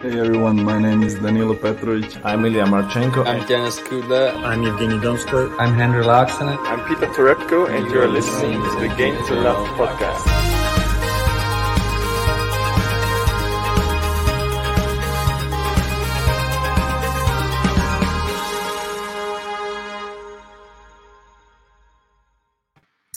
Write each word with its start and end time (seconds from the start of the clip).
Hey 0.00 0.16
everyone, 0.16 0.62
my 0.62 0.78
name 0.78 1.02
is 1.02 1.16
Danilo 1.16 1.56
Petrovic. 1.56 2.24
I'm 2.24 2.44
Ilya 2.44 2.66
Marchenko. 2.66 3.26
I'm 3.26 3.44
Denis 3.48 3.80
Kudla. 3.80 4.32
I'm 4.44 4.62
Evgeny 4.62 5.00
Donskoy. 5.02 5.52
I'm 5.58 5.74
Henry 5.74 6.04
Laaksonen. 6.04 6.56
I'm 6.66 6.78
Peter 6.86 7.06
Torebko, 7.06 7.68
and 7.68 7.90
you're 7.90 8.06
listening 8.06 8.62
to 8.62 8.76
the 8.78 8.94
Game 8.96 9.16
to 9.26 9.34
Love 9.34 9.66
podcast. 9.76 10.22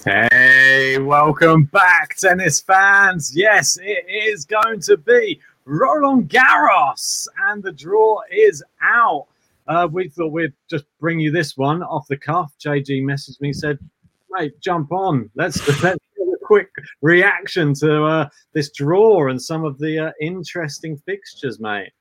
Hey, 0.04 0.98
welcome 0.98 1.66
back, 1.66 2.16
tennis 2.18 2.60
fans. 2.60 3.36
Yes, 3.36 3.78
it 3.80 4.06
is 4.10 4.46
going 4.46 4.80
to 4.82 4.98
be 4.98 5.40
Roland 5.66 6.30
Garros, 6.30 7.28
and 7.50 7.62
the 7.62 7.72
draw 7.72 8.22
is 8.32 8.64
out. 8.82 9.28
Uh, 9.68 9.88
we 9.92 10.10
thought 10.10 10.32
we'd 10.32 10.54
just 10.70 10.86
bring 11.00 11.20
you 11.20 11.32
this 11.32 11.56
one 11.56 11.84
off 11.84 12.08
the 12.08 12.18
cuff. 12.18 12.54
JG 12.60 13.04
messaged 13.04 13.40
me, 13.42 13.54
said, 13.54 13.80
"Mate, 14.32 14.60
jump 14.60 14.92
on. 14.92 15.30
Let's 15.36 15.68
let's 15.84 16.00
quick 16.44 16.70
reaction 17.02 17.74
to 17.74 18.04
uh, 18.04 18.30
this 18.54 18.72
draw 18.72 19.30
and 19.30 19.42
some 19.42 19.64
of 19.64 19.78
the 19.78 20.08
uh, 20.08 20.12
interesting 20.20 20.98
fixtures, 20.98 21.60
mate." 21.60 21.92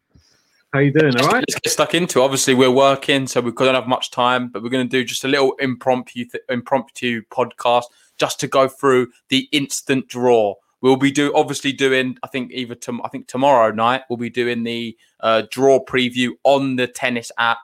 How 0.73 0.79
you 0.79 0.93
doing? 0.93 1.17
All 1.17 1.27
right. 1.27 1.45
Let's 1.49 1.61
get 1.61 1.73
stuck 1.73 1.95
into. 1.95 2.21
It. 2.21 2.25
Obviously, 2.25 2.55
we're 2.55 2.71
working, 2.71 3.27
so 3.27 3.41
we 3.41 3.51
don't 3.51 3.75
have 3.75 3.89
much 3.89 4.13
time, 4.13 4.49
but 4.49 4.63
we're 4.63 4.69
going 4.69 4.89
to 4.89 4.91
do 4.91 5.05
just 5.05 5.25
a 5.25 5.29
little 5.29 5.55
impromptu 5.55 6.25
th- 6.27 6.45
impromptu 6.49 7.23
podcast 7.25 7.85
just 8.19 8.39
to 8.39 8.47
go 8.47 8.69
through 8.69 9.09
the 9.31 9.49
instant 9.51 10.07
draw. 10.07 10.55
We'll 10.83 10.97
be 10.97 11.11
do 11.11 11.33
obviously 11.35 11.73
doing. 11.73 12.17
I 12.23 12.27
think 12.27 12.53
either 12.53 12.75
tom- 12.75 13.03
I 13.05 13.09
think 13.09 13.29
tomorrow 13.29 13.73
night 13.73 14.03
we'll 14.09 14.17
be 14.17 14.31
doing 14.31 14.63
the 14.63 14.97
uh, 15.21 15.43
draw 15.51 15.85
preview 15.85 16.31
on 16.45 16.77
the 16.77 16.87
tennis 16.87 17.31
app. 17.39 17.59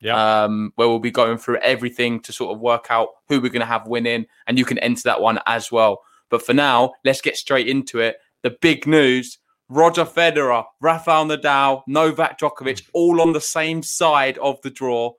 Yeah. 0.00 0.44
Um, 0.44 0.72
where 0.76 0.86
we'll 0.86 1.00
be 1.00 1.10
going 1.10 1.38
through 1.38 1.56
everything 1.56 2.20
to 2.20 2.32
sort 2.32 2.54
of 2.54 2.60
work 2.60 2.86
out 2.88 3.08
who 3.28 3.40
we're 3.40 3.50
going 3.50 3.60
to 3.60 3.66
have 3.66 3.88
winning, 3.88 4.26
and 4.46 4.56
you 4.56 4.64
can 4.64 4.78
enter 4.78 5.02
that 5.06 5.20
one 5.20 5.40
as 5.46 5.72
well. 5.72 6.02
But 6.30 6.46
for 6.46 6.54
now, 6.54 6.92
let's 7.04 7.20
get 7.20 7.36
straight 7.36 7.66
into 7.66 7.98
it. 7.98 8.16
The 8.42 8.50
big 8.50 8.86
news: 8.86 9.38
Roger 9.68 10.04
Federer, 10.04 10.66
Rafael 10.80 11.26
Nadal, 11.26 11.82
Novak 11.88 12.38
Djokovic, 12.38 12.88
all 12.92 13.20
on 13.20 13.32
the 13.32 13.40
same 13.40 13.82
side 13.82 14.38
of 14.38 14.60
the 14.62 14.70
draw. 14.70 15.14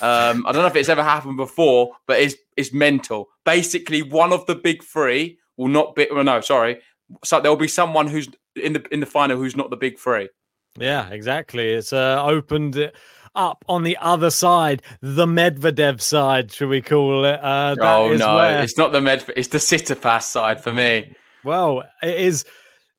Um, 0.00 0.44
I 0.46 0.52
don't 0.52 0.62
know 0.62 0.66
if 0.66 0.74
it's 0.74 0.88
ever 0.88 1.04
happened 1.04 1.36
before, 1.36 1.92
but 2.06 2.18
it's 2.18 2.34
it's 2.56 2.72
mental. 2.72 3.28
Basically, 3.44 4.02
one 4.02 4.32
of 4.32 4.46
the 4.46 4.56
big 4.56 4.82
three 4.82 5.37
will 5.58 5.68
not 5.68 5.94
be. 5.94 6.06
Well, 6.10 6.24
no, 6.24 6.40
sorry. 6.40 6.80
So 7.24 7.40
there 7.40 7.50
will 7.50 7.58
be 7.58 7.68
someone 7.68 8.06
who's 8.06 8.28
in 8.56 8.72
the 8.72 8.86
in 8.90 9.00
the 9.00 9.06
final 9.06 9.36
who's 9.36 9.56
not 9.56 9.68
the 9.68 9.76
big 9.76 9.98
three. 9.98 10.30
Yeah, 10.78 11.10
exactly. 11.10 11.68
It's 11.72 11.92
uh, 11.92 12.22
opened 12.24 12.76
it 12.76 12.94
up 13.34 13.64
on 13.68 13.84
the 13.84 13.96
other 14.00 14.30
side, 14.30 14.82
the 15.00 15.26
Medvedev 15.26 16.00
side, 16.00 16.52
should 16.52 16.68
we 16.68 16.82
call 16.82 17.24
it? 17.24 17.42
Uh, 17.42 17.76
oh 17.80 18.14
no, 18.14 18.36
where... 18.36 18.62
it's 18.62 18.78
not 18.78 18.92
the 18.92 19.00
Medvedev. 19.00 19.32
It's 19.36 19.48
the 19.48 19.58
Tsitsipas 19.58 20.22
side 20.22 20.62
for 20.62 20.72
me. 20.72 21.14
Well, 21.44 21.84
it 22.02 22.16
is. 22.16 22.44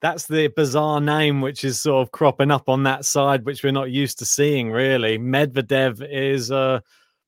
That's 0.02 0.28
the 0.28 0.48
bizarre 0.48 1.02
name 1.02 1.42
which 1.42 1.66
is 1.66 1.82
sort 1.82 2.02
of 2.02 2.14
cropping 2.14 2.52
up 2.52 2.70
on 2.70 2.84
that 2.84 3.04
side, 3.04 3.46
which 3.46 3.64
we're 3.64 3.72
not 3.74 3.92
used 3.92 4.20
to 4.20 4.26
seeing. 4.26 4.72
Really, 4.72 5.18
Medvedev 5.18 6.08
is 6.10 6.52
uh, 6.52 6.80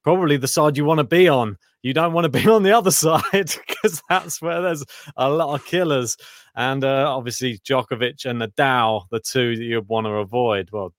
probably 0.03 0.37
the 0.37 0.47
side 0.47 0.77
you 0.77 0.85
want 0.85 0.99
to 0.99 1.03
be 1.03 1.27
on 1.27 1.57
you 1.83 1.93
don't 1.93 2.13
want 2.13 2.25
to 2.25 2.29
be 2.29 2.47
on 2.49 2.63
the 2.63 2.75
other 2.75 2.91
side 2.91 3.21
because 3.31 4.01
that's 4.09 4.41
where 4.41 4.61
there's 4.61 4.83
a 5.15 5.29
lot 5.29 5.55
of 5.55 5.65
killers. 5.65 6.17
And 6.55 6.83
uh, 6.83 7.05
obviously, 7.07 7.59
Djokovic 7.59 8.25
and 8.25 8.41
Nadal, 8.41 9.05
the 9.09 9.19
two 9.19 9.55
that 9.55 9.63
you'd 9.63 9.87
want 9.87 10.05
to 10.05 10.11
avoid. 10.11 10.69
Well, 10.71 10.93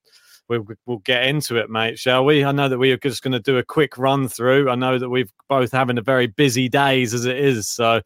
we'll, 0.49 0.67
we'll 0.87 0.99
get 0.99 1.27
into 1.27 1.57
it, 1.57 1.71
mate, 1.71 1.99
shall 1.99 2.25
we? 2.25 2.45
I 2.45 2.53
know 2.53 2.69
that 2.69 2.79
we 2.79 2.91
are 2.93 2.97
just 2.97 3.23
going 3.23 3.33
to 3.33 3.41
do 3.41 3.59
a 3.59 3.63
quick 3.63 3.99
run 3.99 4.29
through. 4.29 4.71
I 4.71 4.75
know 4.75 4.99
that 4.99 5.09
we've 5.09 5.33
both 5.49 5.73
having 5.73 5.99
a 5.99 6.03
very 6.03 6.27
busy 6.27 6.69
days 6.69 7.15
as 7.15 7.27
it 7.27 7.39
is. 7.39 7.69
So 7.69 8.01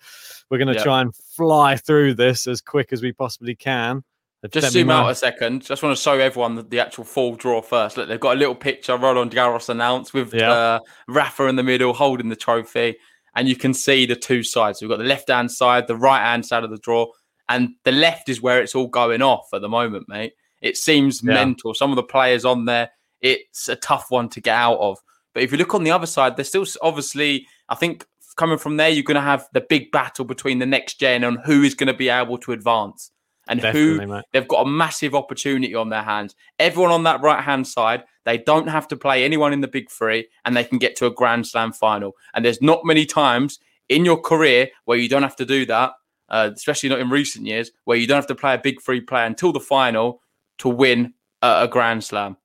we're 0.51 0.59
going 0.59 0.69
to 0.69 0.75
yep. 0.75 0.85
try 0.85 1.01
and 1.01 1.15
fly 1.15 1.77
through 1.77 2.15
this 2.15 2.47
as 2.47 2.61
quick 2.61 2.93
as 2.93 3.03
we 3.03 3.13
possibly 3.13 3.55
can. 3.55 4.03
Just 4.51 4.73
zoom 4.73 4.91
out 4.91 5.11
a 5.11 5.15
second. 5.15 5.63
Just 5.63 5.83
want 5.83 5.97
to 5.97 6.03
show 6.03 6.19
everyone 6.19 6.55
the, 6.55 6.63
the, 6.63 6.81
actual 6.81 7.05
full 7.05 7.35
draw 7.35 7.63
first. 7.63 7.97
Look, 7.97 8.09
they've 8.09 8.21
got 8.21 8.37
a 8.37 8.39
little 8.39 8.55
picture 8.55 8.97
Roland 8.97 9.33
Garros 9.33 9.69
announced 9.69 10.15
with 10.15 10.35
yeah. 10.35 10.51
uh, 10.51 10.81
Rafa 11.09 11.47
in 11.47 11.57
the 11.57 11.63
middle 11.63 11.93
holding 11.93 12.29
the 12.29 12.37
trophy. 12.37 12.97
And 13.35 13.49
you 13.49 13.57
can 13.57 13.75
see 13.75 14.07
the 14.07 14.17
two 14.17 14.43
sides. 14.43 14.81
We've 14.81 14.91
got 14.91 14.99
the 14.99 15.05
left 15.05 15.29
hand 15.29 15.51
side, 15.51 15.87
the 15.87 15.97
right 15.97 16.21
hand 16.21 16.47
side 16.47 16.65
of 16.65 16.71
the 16.71 16.79
draw. 16.79 17.07
And 17.49 17.71
the 17.85 17.93
left 17.93 18.29
is 18.29 18.41
where 18.41 18.61
it's 18.61 18.75
all 18.75 18.89
going 18.89 19.23
off 19.23 19.49
at 19.53 19.63
the 19.63 19.69
moment, 19.69 20.09
mate. 20.09 20.33
It 20.63 20.77
seems 20.77 21.23
yeah. 21.23 21.35
mental. 21.35 21.75
Some 21.75 21.91
of 21.91 21.97
the 21.97 22.03
players 22.03 22.45
on 22.45 22.65
there, 22.65 22.91
it's 23.21 23.69
a 23.69 23.77
tough 23.77 24.07
one 24.11 24.29
to 24.31 24.41
get 24.41 24.55
out 24.55 24.79
of. 24.79 24.99
But 25.35 25.43
if 25.43 25.53
you 25.53 25.59
look 25.59 25.75
on 25.75 25.85
the 25.85 25.91
other 25.91 26.07
side, 26.07 26.37
there's 26.37 26.49
still 26.49 26.67
obviously, 26.83 27.47
I 27.69 27.75
think 27.75 28.07
coming 28.37 28.59
from 28.59 28.77
there, 28.77 28.89
you're 28.89 29.05
going 29.05 29.17
to 29.17 29.21
have 29.21 29.47
the 29.53 29.61
big 29.61 29.91
battle 29.91 30.25
between 30.25 30.59
the 30.59 30.67
next 30.67 30.99
gen 30.99 31.25
on 31.25 31.37
who 31.45 31.63
is 31.63 31.75
going 31.75 31.89
to 31.89 31.95
be 31.95 32.09
able 32.09 32.39
to 32.39 32.53
advance 32.53 33.11
and 33.49 33.61
Definitely, 33.61 34.05
who 34.05 34.13
mate. 34.13 34.25
they've 34.33 34.49
got 34.49 34.67
a 34.67 34.69
massive 34.69 35.15
opportunity 35.15 35.75
on 35.75 35.89
their 35.89 36.03
hands. 36.03 36.35
Everyone 36.59 36.91
on 36.91 37.05
that 37.05 37.21
right 37.21 37.43
hand 37.43 37.67
side, 37.67 38.05
they 38.25 38.39
don't 38.39 38.69
have 38.69 38.89
to 38.89 38.97
play 38.97 39.25
anyone 39.25 39.53
in 39.53 39.61
the 39.61 39.69
big 39.69 39.91
three 39.91 40.29
and 40.45 40.57
they 40.57 40.65
can 40.65 40.79
get 40.79 40.97
to 40.97 41.07
a 41.07 41.11
Grand 41.11 41.47
Slam 41.47 41.73
final. 41.73 42.17
And 42.35 42.45
there's 42.45 42.61
not 42.61 42.85
many 42.85 43.07
times 43.07 43.59
in 43.89 44.05
your 44.05 44.21
career 44.21 44.69
where 44.85 44.99
you 44.99 45.09
don't 45.09 45.23
have 45.23 45.37
to 45.37 45.47
do 45.47 45.65
that, 45.67 45.93
uh, 46.29 46.51
especially 46.55 46.89
not 46.89 46.99
in 46.99 47.09
recent 47.09 47.47
years, 47.47 47.71
where 47.85 47.97
you 47.97 48.07
don't 48.07 48.17
have 48.17 48.27
to 48.27 48.35
play 48.35 48.55
a 48.55 48.59
big 48.59 48.81
three 48.83 49.01
player 49.01 49.27
until 49.27 49.53
the 49.53 49.61
final 49.61 50.23
to 50.59 50.69
win 50.69 51.15
a, 51.43 51.63
a 51.63 51.69
Grand 51.69 52.03
Slam. 52.03 52.37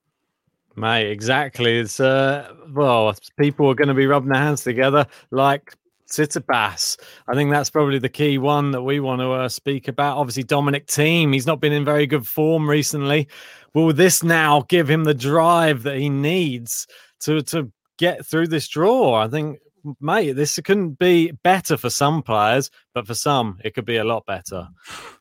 Mate, 0.76 1.10
exactly. 1.12 1.80
It's 1.80 2.00
uh, 2.00 2.54
well, 2.70 3.14
people 3.38 3.70
are 3.70 3.76
going 3.76 3.90
to 3.90 3.94
be 3.94 4.08
rubbing 4.08 4.30
their 4.30 4.42
hands 4.42 4.64
together 4.64 5.06
like 5.32 5.76
Tsitsipas. 6.12 7.00
I 7.28 7.34
think 7.34 7.50
that's 7.50 7.70
probably 7.70 7.98
the 7.98 8.10
key 8.10 8.38
one 8.38 8.72
that 8.72 8.82
we 8.82 9.00
want 9.00 9.22
to 9.22 9.32
uh, 9.32 9.50
speak 9.50 9.88
about. 9.88 10.18
Obviously, 10.18 10.44
Dominic 10.44 10.88
Thiem, 10.88 11.34
he's 11.34 11.48
not 11.48 11.62
been 11.62 11.74
in 11.74 11.86
very 11.86 12.06
good 12.06 12.28
form 12.28 12.70
recently. 12.70 13.28
Will 13.74 13.94
this 13.94 14.22
now 14.22 14.66
give 14.68 14.90
him 14.90 15.06
the 15.06 15.14
drive 15.14 15.84
that 15.84 15.98
he 15.98 16.10
needs 16.10 16.86
to 17.22 17.42
to 17.44 17.72
get 17.98 18.26
through 18.26 18.48
this 18.48 18.68
draw? 18.68 19.16
I 19.16 19.30
think, 19.30 19.60
mate, 20.00 20.34
this 20.34 20.60
couldn't 20.64 21.00
be 21.00 21.32
better 21.44 21.78
for 21.78 21.90
some 21.90 22.22
players, 22.22 22.70
but 22.94 23.08
for 23.08 23.14
some, 23.14 23.60
it 23.64 23.74
could 23.74 23.86
be 23.86 23.98
a 23.98 24.04
lot 24.04 24.26
better. 24.26 24.68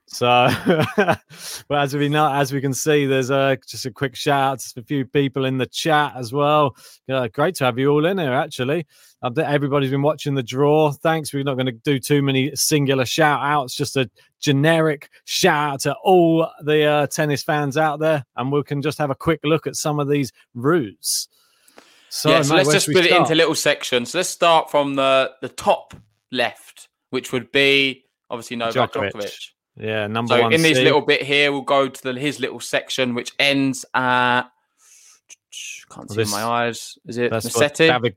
So, 0.06 0.48
but 0.96 1.78
as 1.78 1.94
we 1.94 2.08
know, 2.08 2.32
as 2.32 2.52
we 2.52 2.60
can 2.60 2.74
see, 2.74 3.06
there's 3.06 3.30
a 3.30 3.56
just 3.66 3.86
a 3.86 3.92
quick 3.92 4.16
shout 4.16 4.52
out 4.52 4.58
to 4.58 4.80
a 4.80 4.82
few 4.82 5.04
people 5.06 5.44
in 5.44 5.58
the 5.58 5.66
chat 5.66 6.14
as 6.16 6.32
well. 6.32 6.74
Uh, 7.08 7.28
great 7.28 7.54
to 7.56 7.64
have 7.64 7.78
you 7.78 7.90
all 7.90 8.06
in 8.06 8.18
here, 8.18 8.32
actually. 8.32 8.86
Uh, 9.22 9.30
everybody's 9.36 9.90
been 9.90 10.02
watching 10.02 10.34
the 10.34 10.42
draw. 10.42 10.90
Thanks. 10.90 11.32
We're 11.32 11.44
not 11.44 11.54
going 11.54 11.66
to 11.66 11.72
do 11.72 12.00
too 12.00 12.22
many 12.22 12.54
singular 12.56 13.04
shout 13.04 13.40
outs, 13.40 13.76
just 13.76 13.96
a 13.96 14.10
generic 14.40 15.08
shout 15.26 15.74
out 15.74 15.80
to 15.80 15.94
all 16.02 16.48
the 16.64 16.84
uh, 16.84 17.06
tennis 17.06 17.44
fans 17.44 17.76
out 17.76 18.00
there, 18.00 18.24
and 18.36 18.50
we 18.50 18.62
can 18.64 18.82
just 18.82 18.98
have 18.98 19.10
a 19.10 19.14
quick 19.14 19.40
look 19.44 19.66
at 19.68 19.76
some 19.76 20.00
of 20.00 20.08
these 20.08 20.32
routes. 20.54 21.28
So, 22.10 22.30
yeah, 22.30 22.42
so 22.42 22.56
let's 22.56 22.72
just 22.72 22.86
split 22.86 23.06
it 23.06 23.12
into 23.12 23.36
little 23.36 23.54
sections. 23.54 24.10
So 24.10 24.18
let's 24.18 24.28
start 24.28 24.70
from 24.70 24.94
the 24.96 25.32
the 25.40 25.48
top 25.48 25.94
left, 26.32 26.88
which 27.10 27.32
would 27.32 27.52
be 27.52 28.04
obviously 28.28 28.56
Novak 28.56 28.92
Djokovic. 28.92 29.12
Djokovic. 29.12 29.50
Yeah, 29.76 30.06
number 30.08 30.34
so 30.36 30.42
one. 30.42 30.52
in 30.52 30.60
this 30.62 30.78
little 30.78 31.00
bit 31.00 31.22
here, 31.22 31.52
we'll 31.52 31.62
go 31.62 31.88
to 31.88 32.02
the, 32.02 32.18
his 32.18 32.40
little 32.40 32.58
section, 32.58 33.14
which 33.14 33.32
ends 33.38 33.84
at. 33.94 34.42
Can't 35.90 36.10
see 36.10 36.16
this, 36.16 36.32
my 36.32 36.42
eyes. 36.42 36.98
Is 37.06 37.16
it 37.16 37.32
Musetti? 37.32 37.88
David, 37.88 38.16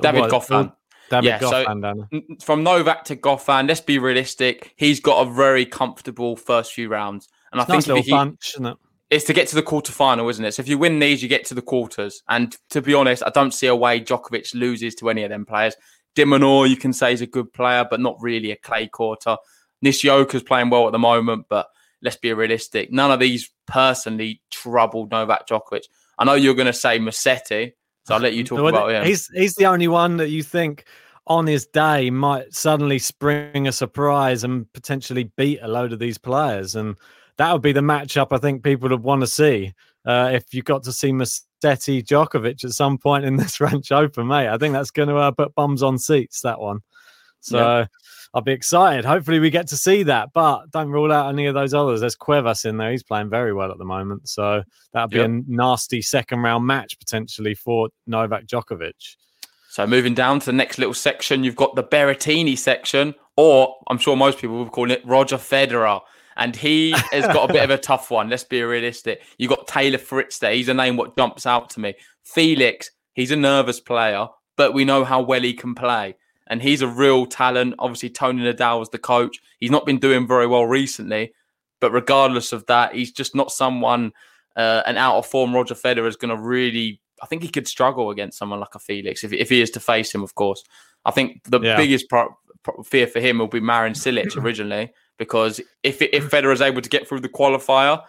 David 0.00 0.24
Goffin. 0.24 0.70
Oh, 0.70 0.76
David 1.10 1.24
yeah, 1.26 1.38
Goffin, 1.40 2.06
so 2.10 2.44
from 2.44 2.62
Novak 2.62 3.04
to 3.04 3.16
Goffin, 3.16 3.68
let's 3.68 3.80
be 3.80 3.98
realistic. 3.98 4.72
He's 4.76 5.00
got 5.00 5.26
a 5.26 5.30
very 5.30 5.66
comfortable 5.66 6.36
first 6.36 6.72
few 6.72 6.88
rounds, 6.88 7.28
and 7.52 7.60
it's 7.60 7.68
I 7.68 7.74
nice 7.74 7.86
think 7.86 8.04
he, 8.04 8.10
bunch, 8.12 8.52
isn't 8.54 8.66
it? 8.66 8.76
It's 9.12 9.26
to 9.26 9.34
get 9.34 9.46
to 9.48 9.54
the 9.54 9.62
quarterfinal, 9.62 10.30
isn't 10.30 10.42
it? 10.42 10.54
So 10.54 10.62
if 10.62 10.68
you 10.68 10.78
win 10.78 10.98
these, 10.98 11.22
you 11.22 11.28
get 11.28 11.44
to 11.46 11.54
the 11.54 11.60
quarters. 11.60 12.22
And 12.30 12.56
to 12.70 12.80
be 12.80 12.94
honest, 12.94 13.22
I 13.22 13.28
don't 13.28 13.52
see 13.52 13.66
a 13.66 13.76
way 13.76 14.00
Djokovic 14.00 14.54
loses 14.54 14.94
to 14.96 15.10
any 15.10 15.22
of 15.22 15.28
them 15.28 15.44
players. 15.44 15.74
de 16.14 16.24
Minaur, 16.24 16.66
you 16.66 16.78
can 16.78 16.94
say, 16.94 17.12
is 17.12 17.20
a 17.20 17.26
good 17.26 17.52
player, 17.52 17.86
but 17.88 18.00
not 18.00 18.16
really 18.22 18.52
a 18.52 18.56
clay 18.56 18.86
quarter. 18.86 19.36
Nishioka's 19.84 20.42
playing 20.42 20.70
well 20.70 20.86
at 20.86 20.92
the 20.92 20.98
moment, 20.98 21.44
but 21.50 21.66
let's 22.00 22.16
be 22.16 22.32
realistic. 22.32 22.90
None 22.90 23.10
of 23.10 23.20
these 23.20 23.50
personally 23.66 24.40
troubled 24.50 25.10
Novak 25.10 25.46
Djokovic. 25.46 25.84
I 26.18 26.24
know 26.24 26.32
you're 26.32 26.54
going 26.54 26.64
to 26.64 26.72
say 26.72 26.98
Musetti, 26.98 27.72
so 28.06 28.14
I'll 28.14 28.20
let 28.20 28.32
you 28.32 28.44
talk 28.44 28.60
well, 28.60 28.68
about 28.68 28.92
him. 28.92 29.04
He's 29.04 29.28
he's 29.34 29.56
the 29.56 29.66
only 29.66 29.88
one 29.88 30.16
that 30.16 30.30
you 30.30 30.42
think 30.42 30.86
on 31.26 31.46
his 31.46 31.66
day 31.66 32.08
might 32.08 32.54
suddenly 32.54 32.98
spring 32.98 33.68
a 33.68 33.72
surprise 33.72 34.42
and 34.42 34.72
potentially 34.72 35.30
beat 35.36 35.60
a 35.60 35.68
load 35.68 35.92
of 35.92 35.98
these 35.98 36.16
players, 36.16 36.76
and 36.76 36.96
that 37.42 37.52
would 37.52 37.62
be 37.62 37.72
the 37.72 37.80
matchup 37.80 38.28
I 38.30 38.38
think 38.38 38.62
people 38.62 38.88
would 38.88 39.02
want 39.02 39.22
to 39.22 39.26
see. 39.26 39.74
Uh, 40.06 40.30
if 40.32 40.54
you 40.54 40.62
got 40.62 40.84
to 40.84 40.92
see 40.92 41.10
Musetti 41.10 42.04
Djokovic 42.04 42.64
at 42.64 42.70
some 42.70 42.98
point 42.98 43.24
in 43.24 43.36
this 43.36 43.56
French 43.56 43.90
Open, 43.90 44.28
mate, 44.28 44.48
I 44.48 44.58
think 44.58 44.74
that's 44.74 44.92
going 44.92 45.08
to 45.08 45.16
uh, 45.16 45.32
put 45.32 45.54
bums 45.56 45.82
on 45.82 45.98
seats. 45.98 46.42
That 46.42 46.60
one. 46.60 46.82
So 47.40 47.58
yeah. 47.58 47.86
I'll 48.32 48.42
be 48.42 48.52
excited. 48.52 49.04
Hopefully, 49.04 49.40
we 49.40 49.50
get 49.50 49.66
to 49.68 49.76
see 49.76 50.04
that, 50.04 50.28
but 50.32 50.70
don't 50.70 50.90
rule 50.90 51.12
out 51.12 51.30
any 51.30 51.46
of 51.46 51.54
those 51.54 51.74
others. 51.74 52.00
There's 52.00 52.14
Cuevas 52.14 52.64
in 52.64 52.76
there; 52.76 52.92
he's 52.92 53.02
playing 53.02 53.28
very 53.28 53.52
well 53.52 53.72
at 53.72 53.78
the 53.78 53.84
moment, 53.84 54.28
so 54.28 54.62
that'd 54.92 55.10
be 55.10 55.16
yep. 55.16 55.26
a 55.26 55.42
nasty 55.48 56.00
second 56.00 56.42
round 56.42 56.64
match 56.64 56.96
potentially 57.00 57.56
for 57.56 57.88
Novak 58.06 58.46
Djokovic. 58.46 59.16
So 59.68 59.84
moving 59.84 60.14
down 60.14 60.38
to 60.38 60.46
the 60.46 60.52
next 60.52 60.78
little 60.78 60.94
section, 60.94 61.42
you've 61.42 61.56
got 61.56 61.74
the 61.74 61.82
Berrettini 61.82 62.56
section, 62.56 63.16
or 63.36 63.74
I'm 63.88 63.98
sure 63.98 64.14
most 64.16 64.38
people 64.38 64.58
will 64.58 64.70
call 64.70 64.92
it 64.92 65.04
Roger 65.04 65.38
Federer. 65.38 66.02
And 66.36 66.56
he 66.56 66.92
has 67.12 67.26
got 67.26 67.50
a 67.50 67.52
bit 67.52 67.64
of 67.64 67.70
a 67.70 67.78
tough 67.78 68.10
one. 68.10 68.28
Let's 68.28 68.44
be 68.44 68.62
realistic. 68.62 69.22
You 69.38 69.48
got 69.48 69.66
Taylor 69.66 69.98
Fritz 69.98 70.38
there. 70.38 70.52
He's 70.52 70.68
a 70.68 70.74
name 70.74 70.96
what 70.96 71.16
jumps 71.16 71.46
out 71.46 71.70
to 71.70 71.80
me. 71.80 71.94
Felix, 72.24 72.90
he's 73.12 73.30
a 73.30 73.36
nervous 73.36 73.80
player, 73.80 74.28
but 74.56 74.74
we 74.74 74.84
know 74.84 75.04
how 75.04 75.20
well 75.22 75.42
he 75.42 75.54
can 75.54 75.74
play 75.74 76.16
and 76.52 76.62
he's 76.62 76.82
a 76.82 76.86
real 76.86 77.26
talent. 77.26 77.74
Obviously, 77.78 78.10
Tony 78.10 78.42
Nadal 78.42 78.78
was 78.78 78.90
the 78.90 78.98
coach. 78.98 79.38
He's 79.58 79.70
not 79.70 79.86
been 79.86 79.98
doing 79.98 80.26
very 80.26 80.46
well 80.46 80.66
recently, 80.66 81.32
but 81.80 81.92
regardless 81.92 82.52
of 82.52 82.66
that, 82.66 82.94
he's 82.94 83.12
just 83.12 83.34
not 83.34 83.50
someone. 83.50 84.12
Uh, 84.54 84.82
an 84.84 84.98
out 84.98 85.16
of 85.16 85.26
form 85.26 85.54
Roger 85.54 85.74
Federer 85.74 86.06
is 86.06 86.16
going 86.16 86.36
to 86.36 86.40
really. 86.42 87.00
I 87.22 87.26
think 87.26 87.42
he 87.42 87.48
could 87.48 87.66
struggle 87.66 88.10
against 88.10 88.36
someone 88.36 88.60
like 88.60 88.74
a 88.74 88.78
Felix 88.78 89.24
if, 89.24 89.32
if 89.32 89.48
he 89.48 89.62
is 89.62 89.70
to 89.70 89.80
face 89.80 90.14
him. 90.14 90.22
Of 90.22 90.34
course, 90.34 90.62
I 91.06 91.10
think 91.10 91.42
the 91.44 91.60
yeah. 91.60 91.76
biggest 91.76 92.10
pro- 92.10 92.36
pro- 92.62 92.82
fear 92.82 93.06
for 93.06 93.20
him 93.20 93.38
will 93.38 93.46
be 93.46 93.60
Marin 93.60 93.94
Cilic 93.94 94.36
originally 94.42 94.92
because 95.18 95.60
if 95.82 96.00
if 96.02 96.30
Federer 96.30 96.52
is 96.52 96.60
able 96.60 96.82
to 96.82 96.88
get 96.88 97.08
through 97.08 97.20
the 97.20 97.28
qualifier. 97.28 98.02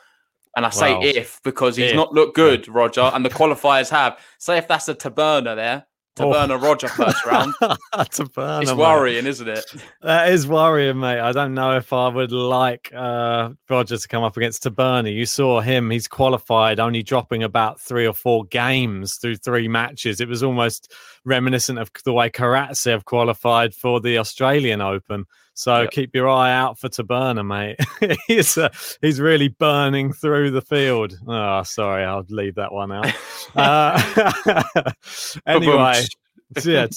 And 0.55 0.67
I 0.67 0.69
say 0.69 1.00
if 1.00 1.41
because 1.44 1.77
he's 1.77 1.91
if. 1.91 1.95
not 1.95 2.13
looked 2.13 2.35
good, 2.35 2.67
Roger, 2.67 3.01
and 3.01 3.25
the 3.25 3.29
qualifiers 3.41 3.89
have. 3.89 4.19
Say 4.38 4.59
if 4.59 4.67
that's 4.67 4.88
a 4.88 4.94
Taberner 4.94 5.55
there, 5.55 5.88
Taberner 6.15 6.51
oh. 6.51 6.57
Roger 6.57 6.88
first 6.89 7.25
round. 7.25 7.55
Taberner, 7.61 8.61
it's 8.61 8.71
worrying, 8.71 9.23
mate. 9.23 9.29
isn't 9.29 9.47
it? 9.47 9.65
That 10.03 10.29
is 10.29 10.47
worrying, 10.47 11.00
mate. 11.00 11.19
I 11.19 11.31
don't 11.31 11.55
know 11.55 11.75
if 11.75 11.91
I 11.91 12.07
would 12.07 12.31
like 12.31 12.91
uh, 12.94 13.49
Roger 13.67 13.97
to 13.97 14.07
come 14.07 14.23
up 14.23 14.38
against 14.38 14.63
Taberner. 14.63 15.13
You 15.13 15.25
saw 15.25 15.59
him; 15.61 15.89
he's 15.89 16.07
qualified, 16.07 16.79
only 16.79 17.01
dropping 17.01 17.41
about 17.41 17.79
three 17.79 18.06
or 18.06 18.13
four 18.13 18.45
games 18.45 19.15
through 19.15 19.38
three 19.38 19.67
matches. 19.67 20.21
It 20.21 20.27
was 20.27 20.44
almost 20.44 20.94
reminiscent 21.25 21.79
of 21.79 21.89
the 22.06 22.13
way 22.13 22.29
Karatsev 22.29 23.06
qualified 23.06 23.73
for 23.73 23.99
the 23.99 24.19
Australian 24.19 24.81
Open. 24.81 25.25
So 25.53 25.81
yep. 25.81 25.91
keep 25.91 26.15
your 26.15 26.29
eye 26.29 26.51
out 26.51 26.79
for 26.79 26.89
Taberner, 26.89 27.45
mate. 27.45 27.79
he's 28.27 28.57
uh, 28.57 28.69
he's 29.01 29.19
really 29.19 29.50
burning 29.50 30.11
through 30.11 30.51
the 30.51 30.61
field. 30.61 31.17
Oh, 31.27 31.63
sorry, 31.63 32.03
I'll 32.03 32.25
leave 32.29 32.55
that 32.55 32.71
one 32.71 32.91
out. 32.91 33.13
uh, 33.55 34.63
anyway, 35.47 36.01
yeah, 36.63 36.88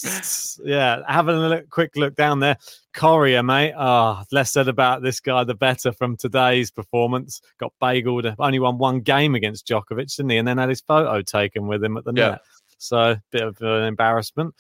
yeah. 0.64 1.03
Having 1.06 1.35
a 1.37 1.49
look, 1.49 1.70
quick 1.70 1.97
look 1.97 2.14
down 2.14 2.41
there, 2.41 2.56
Coria, 2.94 3.43
mate. 3.43 3.75
Ah, 3.76 4.20
oh, 4.23 4.25
less 4.32 4.53
said 4.53 4.69
about 4.69 5.02
this 5.02 5.20
guy, 5.20 5.44
the 5.44 5.55
better 5.55 5.93
from 5.93 6.17
today's 6.17 6.70
performance. 6.70 7.43
Got 7.59 7.75
bageled, 7.82 8.35
only 8.38 8.59
won 8.59 8.79
one 8.79 9.00
game 9.00 9.35
against 9.35 9.67
Djokovic, 9.67 10.17
didn't 10.17 10.31
he? 10.31 10.38
And 10.38 10.49
then 10.49 10.56
had 10.59 10.70
his 10.70 10.81
photo 10.81 11.20
taken 11.20 11.67
with 11.67 11.85
him 11.85 11.99
at 11.99 12.05
the 12.05 12.12
yeah. 12.14 12.31
net. 12.31 12.41
So 12.78 13.17
bit 13.31 13.43
of 13.43 13.61
an 13.61 13.84
embarrassment. 13.84 14.55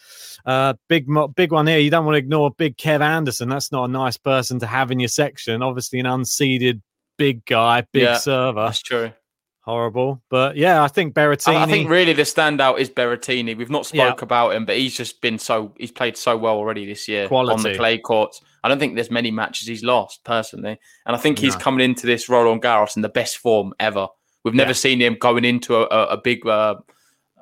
Uh, 0.44 0.74
big 0.88 1.06
big 1.34 1.52
one 1.52 1.66
here. 1.66 1.78
You 1.78 1.90
don't 1.90 2.04
want 2.04 2.14
to 2.14 2.18
ignore 2.18 2.50
big 2.50 2.76
Kev 2.76 3.00
Anderson. 3.00 3.48
That's 3.48 3.72
not 3.72 3.88
a 3.88 3.92
nice 3.92 4.16
person 4.16 4.58
to 4.60 4.66
have 4.66 4.90
in 4.90 5.00
your 5.00 5.08
section. 5.08 5.62
Obviously, 5.62 6.00
an 6.00 6.06
unseeded 6.06 6.80
big 7.18 7.44
guy, 7.44 7.86
big 7.92 8.02
yeah, 8.02 8.18
server. 8.18 8.64
That's 8.64 8.82
true. 8.82 9.12
Horrible, 9.60 10.22
but 10.30 10.56
yeah, 10.56 10.80
I 10.80 10.86
think 10.86 11.12
Berrettini. 11.12 11.56
I 11.56 11.66
think 11.66 11.90
really 11.90 12.12
the 12.12 12.22
standout 12.22 12.78
is 12.78 12.88
Berrettini. 12.88 13.56
We've 13.56 13.68
not 13.68 13.84
spoke 13.84 14.20
yeah. 14.20 14.24
about 14.24 14.54
him, 14.54 14.64
but 14.64 14.76
he's 14.76 14.96
just 14.96 15.20
been 15.20 15.40
so 15.40 15.74
he's 15.76 15.90
played 15.90 16.16
so 16.16 16.36
well 16.36 16.54
already 16.54 16.86
this 16.86 17.08
year 17.08 17.26
Quality. 17.26 17.52
on 17.52 17.62
the 17.64 17.76
clay 17.76 17.98
courts. 17.98 18.40
I 18.62 18.68
don't 18.68 18.78
think 18.78 18.94
there's 18.94 19.10
many 19.10 19.32
matches 19.32 19.66
he's 19.66 19.82
lost 19.82 20.22
personally, 20.22 20.78
and 21.04 21.16
I 21.16 21.18
think 21.18 21.40
he's 21.40 21.54
no. 21.54 21.60
coming 21.60 21.84
into 21.84 22.06
this 22.06 22.28
Roland 22.28 22.62
Garros 22.62 22.94
in 22.94 23.02
the 23.02 23.08
best 23.08 23.38
form 23.38 23.74
ever. 23.80 24.06
We've 24.44 24.54
never 24.54 24.70
yeah. 24.70 24.74
seen 24.74 25.00
him 25.00 25.16
going 25.18 25.44
into 25.44 25.74
a, 25.74 25.82
a, 25.86 26.06
a 26.10 26.16
big 26.16 26.46
uh, 26.46 26.76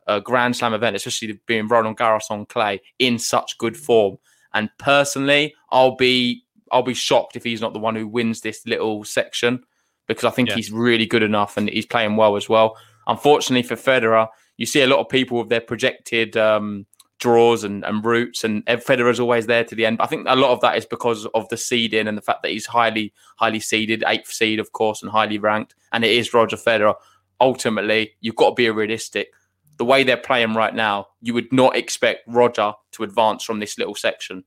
a 0.06 0.20
Grand 0.20 0.56
Slam 0.56 0.74
event, 0.74 0.96
especially 0.96 1.40
being 1.46 1.68
Roland 1.68 1.96
Garros 1.96 2.30
on 2.30 2.46
clay, 2.46 2.80
in 2.98 3.18
such 3.18 3.58
good 3.58 3.76
form. 3.76 4.18
And 4.52 4.70
personally, 4.78 5.54
I'll 5.70 5.96
be 5.96 6.44
I'll 6.70 6.82
be 6.82 6.94
shocked 6.94 7.36
if 7.36 7.44
he's 7.44 7.60
not 7.60 7.72
the 7.72 7.78
one 7.78 7.94
who 7.94 8.08
wins 8.08 8.40
this 8.40 8.66
little 8.66 9.04
section 9.04 9.62
because 10.06 10.24
I 10.24 10.30
think 10.30 10.48
yeah. 10.48 10.56
he's 10.56 10.72
really 10.72 11.06
good 11.06 11.22
enough 11.22 11.56
and 11.56 11.68
he's 11.68 11.86
playing 11.86 12.16
well 12.16 12.36
as 12.36 12.48
well. 12.48 12.76
Unfortunately 13.06 13.62
for 13.62 13.76
Federer, 13.76 14.28
you 14.56 14.66
see 14.66 14.82
a 14.82 14.86
lot 14.86 15.00
of 15.00 15.08
people 15.08 15.38
with 15.38 15.48
their 15.48 15.60
projected 15.60 16.36
um, 16.36 16.86
draws 17.18 17.64
and, 17.64 17.84
and 17.84 18.04
routes, 18.04 18.44
and 18.44 18.64
Federer's 18.66 19.20
always 19.20 19.46
there 19.46 19.64
to 19.64 19.74
the 19.74 19.86
end. 19.86 19.98
But 19.98 20.04
I 20.04 20.06
think 20.08 20.26
a 20.28 20.36
lot 20.36 20.50
of 20.50 20.60
that 20.60 20.76
is 20.76 20.86
because 20.86 21.26
of 21.26 21.48
the 21.48 21.56
seeding 21.56 22.06
and 22.06 22.16
the 22.16 22.22
fact 22.22 22.42
that 22.42 22.50
he's 22.50 22.66
highly, 22.66 23.12
highly 23.36 23.60
seeded, 23.60 24.04
eighth 24.06 24.30
seed, 24.30 24.60
of 24.60 24.72
course, 24.72 25.02
and 25.02 25.10
highly 25.10 25.38
ranked. 25.38 25.74
And 25.92 26.04
it 26.04 26.12
is 26.12 26.34
Roger 26.34 26.56
Federer. 26.56 26.94
Ultimately, 27.40 28.12
you've 28.20 28.36
got 28.36 28.50
to 28.50 28.54
be 28.54 28.70
realistic 28.70 29.28
the 29.76 29.84
way 29.84 30.04
they're 30.04 30.16
playing 30.16 30.54
right 30.54 30.74
now, 30.74 31.06
you 31.20 31.34
would 31.34 31.52
not 31.52 31.76
expect 31.76 32.20
Roger 32.26 32.72
to 32.92 33.02
advance 33.02 33.44
from 33.44 33.60
this 33.60 33.78
little 33.78 33.94
section. 33.94 34.44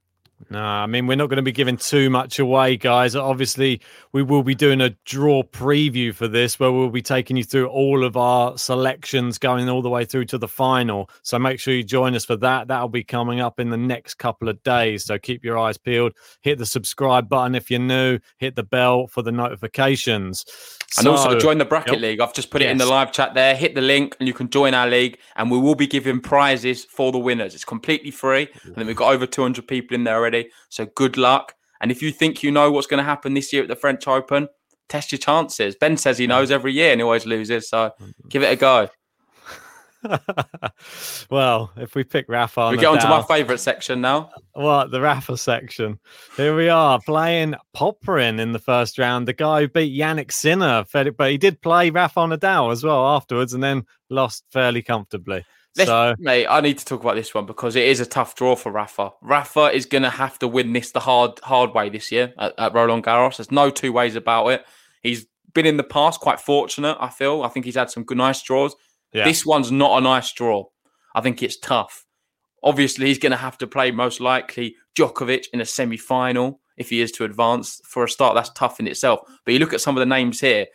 No, 0.52 0.62
I 0.62 0.86
mean, 0.86 1.08
we're 1.08 1.16
not 1.16 1.28
going 1.28 1.38
to 1.38 1.44
be 1.44 1.52
giving 1.52 1.78
too 1.78 2.12
much 2.12 2.38
away, 2.38 2.78
guys. 2.78 3.16
Obviously, 3.16 3.82
we 4.12 4.22
will 4.22 4.44
be 4.44 4.54
doing 4.54 4.80
a 4.80 4.92
draw 5.04 5.42
preview 5.42 6.14
for 6.14 6.28
this 6.28 6.60
where 6.60 6.72
we'll 6.72 6.90
be 6.90 7.02
taking 7.02 7.36
you 7.36 7.44
through 7.44 7.68
all 7.68 8.04
of 8.04 8.16
our 8.16 8.56
selections 8.58 9.40
going 9.40 9.68
all 9.68 9.82
the 9.82 9.90
way 9.90 10.06
through 10.06 10.26
to 10.26 10.38
the 10.38 10.48
final. 10.48 11.10
So 11.24 11.40
make 11.40 11.60
sure 11.60 11.74
you 11.74 11.84
join 11.84 12.16
us 12.16 12.24
for 12.24 12.38
that. 12.38 12.68
That'll 12.68 12.88
be 12.88 13.04
coming 13.04 13.42
up 13.42 13.60
in 13.60 13.72
the 13.72 13.78
next 13.78 14.16
couple 14.16 14.48
of 14.48 14.62
days. 14.62 15.06
So 15.06 15.18
keep 15.18 15.44
your 15.44 15.58
eyes 15.58 15.78
peeled. 15.78 16.14
Hit 16.42 16.60
the 16.60 16.68
subscribe 16.68 17.28
button 17.28 17.56
if 17.56 17.72
you're 17.72 17.80
new, 17.80 18.20
hit 18.38 18.56
the 18.56 18.64
bell 18.64 19.08
for 19.08 19.24
the 19.24 19.32
notifications. 19.32 20.46
And 20.98 21.06
so, 21.06 21.12
also 21.14 21.40
join 21.40 21.58
the 21.58 21.66
bracket 21.66 21.94
yep. 21.94 22.02
league. 22.02 22.22
I've 22.22 22.34
just 22.34 22.52
put 22.52 22.62
it 22.62 22.66
yes. 22.66 22.74
in 22.74 22.78
the 22.78 22.86
live 22.86 23.12
chat 23.12 23.34
there. 23.34 23.56
Hit 23.56 23.74
the 23.74 23.82
link 23.82 24.16
and 24.20 24.28
you 24.28 24.34
can 24.34 24.50
join 24.50 24.76
our 24.76 24.88
league. 24.88 25.18
And 25.36 25.50
we 25.50 25.58
will 25.58 25.76
be 25.76 25.88
giving 25.88 26.22
prizes 26.22 26.86
for 26.86 27.12
the 27.12 27.20
winners. 27.20 27.56
It's 27.56 27.66
completely 27.66 28.12
free. 28.12 28.48
And 28.64 28.76
then 28.76 28.86
we've 28.86 28.96
got 28.96 29.12
over 29.12 29.26
200 29.26 29.68
people 29.68 29.96
in 29.96 30.04
there 30.04 30.27
already. 30.28 30.50
So 30.70 30.86
good 30.86 31.18
luck. 31.18 31.54
And 31.80 31.92
if 31.92 32.02
you 32.02 32.12
think 32.12 32.44
you 32.44 32.52
know 32.52 32.72
what's 32.72 32.88
going 32.88 33.00
to 33.00 33.04
happen 33.04 33.34
this 33.34 33.54
year 33.54 33.62
at 33.62 33.70
the 33.70 33.76
French 33.76 34.08
Open, 34.08 34.48
test 34.90 35.12
your 35.12 35.20
chances. 35.20 35.76
Ben 35.76 35.98
says 35.98 36.18
he 36.18 36.28
knows 36.28 36.52
every 36.52 36.74
year 36.74 36.92
and 36.92 37.00
he 37.00 37.04
always 37.04 37.26
loses. 37.26 37.70
So 37.70 37.92
mm-hmm. 38.02 38.28
give 38.30 38.44
it 38.44 38.52
a 38.52 38.56
go. 38.56 38.90
well, 41.30 41.72
if 41.78 41.96
we 41.96 42.04
pick 42.04 42.26
Rafa, 42.28 42.70
we 42.72 42.78
get 42.78 42.88
on 42.88 43.00
to 43.00 43.08
my 43.08 43.24
favourite 43.24 43.60
section 43.60 44.02
now. 44.02 44.30
What 44.54 44.92
the 44.92 45.02
Rafa 45.02 45.38
section? 45.38 46.00
Here 46.36 46.56
we 46.56 46.70
are 46.70 47.00
playing 47.06 47.56
Popyrin 47.76 48.40
in 48.40 48.52
the 48.52 48.60
first 48.60 48.98
round. 48.98 49.28
The 49.28 49.34
guy 49.34 49.62
who 49.62 49.68
beat 49.68 50.00
Jannik 50.00 50.32
Sinner, 50.32 50.86
but 50.92 51.32
he 51.32 51.38
did 51.38 51.62
play 51.62 51.90
Rafa 51.90 52.22
Nadal 52.22 52.72
as 52.72 52.84
well 52.84 53.08
afterwards, 53.08 53.54
and 53.54 53.64
then 53.64 53.86
lost 54.10 54.44
fairly 54.52 54.82
comfortably. 54.82 55.46
So, 55.86 56.16
mate, 56.18 56.48
I 56.48 56.62
need 56.62 56.80
to 56.80 56.86
talk 56.86 57.02
about 57.02 57.16
this 57.16 57.34
one 57.34 57.46
because 57.46 57.76
it 57.76 57.84
is 57.84 58.00
a 58.00 58.06
tough 58.06 58.36
draw 58.36 58.56
for 58.56 58.72
Rafa. 58.72 59.12
Rafa 59.22 59.66
is 59.66 59.86
going 59.86 60.04
to 60.04 60.10
have 60.10 60.40
to 60.40 60.48
win 60.48 60.74
this 60.74 60.92
the 60.92 61.00
hard, 61.00 61.40
hard 61.44 61.74
way 61.74 61.90
this 61.90 62.12
year 62.12 62.34
at, 62.40 62.54
at 62.58 62.74
Roland 62.74 63.04
Garros. 63.04 63.38
There's 63.38 63.52
no 63.52 63.70
two 63.70 63.94
ways 63.94 64.16
about 64.16 64.48
it. 64.48 64.66
He's 65.04 65.28
been 65.54 65.66
in 65.66 65.78
the 65.78 65.84
past 65.84 66.20
quite 66.20 66.40
fortunate. 66.40 66.98
I 67.00 67.10
feel. 67.10 67.44
I 67.44 67.50
think 67.50 67.66
he's 67.66 67.76
had 67.76 67.92
some 67.92 68.04
good, 68.04 68.18
nice 68.18 68.42
draws. 68.42 68.76
Yeah. 69.14 69.26
This 69.26 69.46
one's 69.46 69.72
not 69.72 69.98
a 69.98 70.02
nice 70.02 70.32
draw. 70.34 70.66
I 71.16 71.22
think 71.22 71.42
it's 71.42 71.58
tough. 71.58 72.06
Obviously, 72.64 73.08
he's 73.08 73.20
going 73.20 73.32
to 73.32 73.38
have 73.38 73.58
to 73.60 73.68
play 73.68 73.92
most 73.92 74.20
likely 74.20 74.76
Djokovic 74.96 75.46
in 75.54 75.62
a 75.62 75.66
semi 75.66 75.98
final 75.98 76.60
if 76.76 76.90
he 76.90 77.02
is 77.02 77.12
to 77.14 77.24
advance. 77.24 77.82
For 77.86 78.04
a 78.04 78.10
start, 78.10 78.36
that's 78.36 78.52
tough 78.52 78.80
in 78.80 78.88
itself. 78.88 79.22
But 79.46 79.54
you 79.54 79.60
look 79.60 79.74
at 79.74 79.82
some 79.82 79.96
of 79.96 80.00
the 80.00 80.06
names 80.06 80.40
here. 80.40 80.68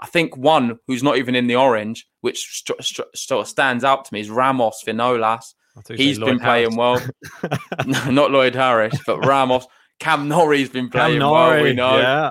I 0.00 0.06
think 0.06 0.36
one 0.36 0.78
who's 0.86 1.02
not 1.02 1.16
even 1.16 1.34
in 1.34 1.48
the 1.48 1.56
orange, 1.56 2.06
which 2.20 2.62
st- 2.64 2.84
st- 2.84 3.08
sort 3.16 3.40
of 3.40 3.48
stands 3.48 3.82
out 3.82 4.04
to 4.04 4.14
me, 4.14 4.20
is 4.20 4.30
Ramos 4.30 4.82
Vinolas. 4.86 5.54
He's 5.96 6.18
been 6.18 6.38
playing 6.38 6.76
well. 6.76 7.00
not 8.08 8.30
Lloyd 8.30 8.54
Harris, 8.54 8.94
but 9.06 9.24
Ramos. 9.24 9.66
Cam 9.98 10.28
Norrie's 10.28 10.68
been 10.68 10.88
playing 10.88 11.18
Norrie, 11.18 11.56
well, 11.56 11.62
we 11.64 11.72
know. 11.72 11.96
Yeah. 11.96 12.30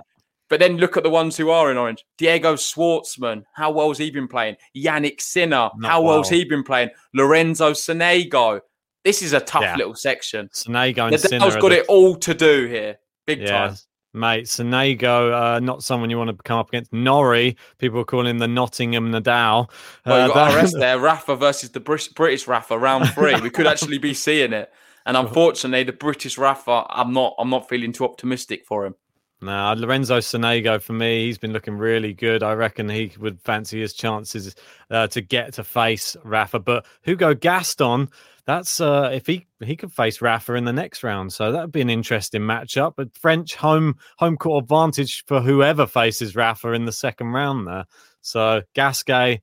But 0.49 0.59
then 0.59 0.77
look 0.77 0.95
at 0.95 1.03
the 1.03 1.09
ones 1.09 1.35
who 1.35 1.49
are 1.49 1.69
in 1.71 1.77
orange. 1.77 2.05
Diego 2.17 2.55
Schwartzman, 2.55 3.43
how 3.53 3.71
well's 3.71 3.97
he 3.97 4.09
been 4.11 4.27
playing? 4.27 4.55
Jannik 4.75 5.19
Sinner, 5.19 5.69
Not 5.77 5.91
how 5.91 6.01
well's 6.01 6.31
well. 6.31 6.39
he 6.39 6.45
been 6.45 6.63
playing? 6.63 6.89
Lorenzo 7.13 7.71
Sonego. 7.71 8.61
This 9.03 9.21
is 9.21 9.33
a 9.33 9.39
tough 9.39 9.63
yeah. 9.63 9.75
little 9.75 9.95
section. 9.95 10.49
Sonego 10.53 11.07
and 11.11 11.19
Sinner. 11.19 11.45
Nadal's 11.45 11.55
got 11.57 11.71
it 11.71 11.85
all 11.87 12.15
to 12.15 12.33
do 12.33 12.65
here, 12.67 12.97
big 13.25 13.41
yeah. 13.41 13.47
time. 13.67 13.75
Mate, 14.13 14.45
Sonego, 14.45 15.55
uh, 15.55 15.59
not 15.59 15.83
someone 15.83 16.09
you 16.09 16.17
want 16.17 16.29
to 16.29 16.35
come 16.43 16.57
up 16.57 16.69
against. 16.69 16.91
Norrie, 16.91 17.55
people 17.77 17.99
are 17.99 18.05
calling 18.05 18.27
him 18.27 18.39
the 18.39 18.47
Nottingham 18.47 19.11
Nadal. 19.11 19.69
Well, 20.05 20.21
Uh, 20.21 20.27
you 20.27 20.33
got 20.33 20.51
that- 20.51 20.63
RS 20.63 20.73
there, 20.79 20.97
Rafa 20.97 21.35
versus 21.35 21.69
the 21.71 21.79
Brit- 21.79 22.15
British 22.15 22.47
Rafa, 22.47 22.77
round 22.79 23.09
three. 23.09 23.39
We 23.41 23.49
could 23.49 23.67
actually 23.67 23.97
be 23.97 24.13
seeing 24.13 24.53
it. 24.53 24.71
And 25.05 25.15
unfortunately, 25.25 25.83
the 25.83 25.93
British 25.93 26.37
Rafa, 26.37 26.85
I'm 26.89 27.13
not, 27.13 27.35
I'm 27.37 27.49
not 27.49 27.69
feeling 27.69 27.91
too 27.91 28.05
optimistic 28.05 28.65
for 28.65 28.85
him. 28.85 28.95
Nah, 29.39 29.75
Lorenzo 29.77 30.17
Sonego 30.17 30.81
for 30.81 30.93
me, 30.93 31.25
he's 31.25 31.37
been 31.37 31.53
looking 31.53 31.77
really 31.77 32.13
good. 32.13 32.41
I 32.41 32.53
reckon 32.53 32.89
he 32.89 33.11
would 33.19 33.39
fancy 33.41 33.79
his 33.79 33.93
chances 33.93 34.55
uh, 34.89 35.07
to 35.07 35.21
get 35.21 35.53
to 35.53 35.63
face 35.63 36.17
Rafa. 36.23 36.59
But 36.59 36.87
Hugo 37.03 37.35
Gaston, 37.35 38.09
that's 38.45 38.81
uh, 38.81 39.11
if 39.13 39.27
he 39.27 39.45
he 39.63 39.75
could 39.75 39.93
face 39.93 40.21
Rafa 40.21 40.55
in 40.55 40.65
the 40.65 40.73
next 40.73 41.03
round, 41.03 41.33
so 41.33 41.51
that 41.51 41.61
would 41.61 41.71
be 41.71 41.81
an 41.81 41.89
interesting 41.89 42.41
matchup. 42.41 42.93
But 42.95 43.15
French 43.15 43.53
home 43.55 43.97
home 44.17 44.37
court 44.37 44.63
advantage 44.63 45.23
for 45.25 45.39
whoever 45.39 45.85
faces 45.85 46.35
Rafa 46.35 46.71
in 46.71 46.85
the 46.85 46.91
second 46.91 47.27
round 47.27 47.67
there. 47.67 47.85
So 48.21 48.63
Gasquet, 48.73 49.41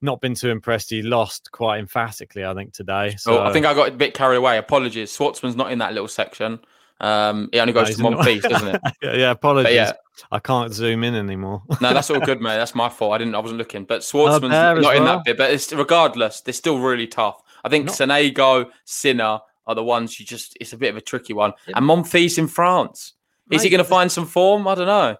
not 0.00 0.20
been 0.20 0.34
too 0.34 0.50
impressed. 0.50 0.90
He 0.90 1.00
lost 1.00 1.52
quite 1.52 1.78
emphatically, 1.78 2.44
I 2.44 2.54
think 2.54 2.72
today. 2.72 3.14
So 3.18 3.38
Oh, 3.38 3.44
I 3.44 3.52
think 3.52 3.66
I 3.66 3.74
got 3.74 3.88
a 3.88 3.92
bit 3.92 4.14
carried 4.14 4.36
away. 4.36 4.58
Apologies. 4.58 5.12
Schwartzman's 5.12 5.54
not 5.54 5.70
in 5.70 5.78
that 5.78 5.92
little 5.92 6.08
section. 6.08 6.58
Um, 7.02 7.48
it 7.52 7.58
only 7.58 7.72
No, 7.72 7.80
goes 7.80 7.88
he's 7.88 7.96
to 7.98 8.04
one 8.04 8.12
not. 8.14 8.24
piece, 8.24 8.42
doesn't 8.42 8.68
it? 8.76 8.80
yeah, 9.02 9.14
yeah, 9.14 9.30
apologies. 9.32 9.74
yeah. 9.74 9.92
I 10.30 10.38
can't 10.38 10.72
zoom 10.72 11.02
in 11.04 11.14
anymore. 11.14 11.62
No, 11.80 11.92
that's 11.92 12.08
all 12.10 12.20
good, 12.20 12.40
mate. 12.40 12.56
That's 12.56 12.74
my 12.74 12.88
fault. 12.88 13.12
I 13.14 13.18
didn't. 13.18 13.34
I 13.34 13.40
wasn't 13.40 13.58
looking. 13.58 13.84
But 13.84 14.02
Schwartzman's 14.02 14.50
not 14.52 14.76
in 14.78 14.82
well. 15.04 15.16
that 15.18 15.24
bit. 15.24 15.36
But 15.36 15.50
it's 15.50 15.72
regardless, 15.72 16.40
they're 16.42 16.52
still 16.54 16.78
really 16.78 17.06
tough. 17.08 17.42
I 17.64 17.68
think 17.68 17.86
Not- 17.86 17.94
Sonego, 17.96 18.66
Sinner 18.84 19.40
are 19.66 19.74
the 19.74 19.82
ones 19.82 20.18
you 20.20 20.26
just. 20.26 20.56
It's 20.60 20.72
a 20.72 20.76
bit 20.76 20.90
of 20.90 20.96
a 20.96 21.00
tricky 21.00 21.32
one. 21.32 21.52
And 21.74 21.84
Monfils 21.84 22.38
in 22.38 22.46
France. 22.46 23.14
Is 23.50 23.62
he 23.62 23.68
going 23.68 23.78
to 23.82 23.84
find 23.84 24.10
some 24.10 24.24
form? 24.26 24.66
I 24.68 24.74
don't 24.76 24.86
know. 24.86 25.16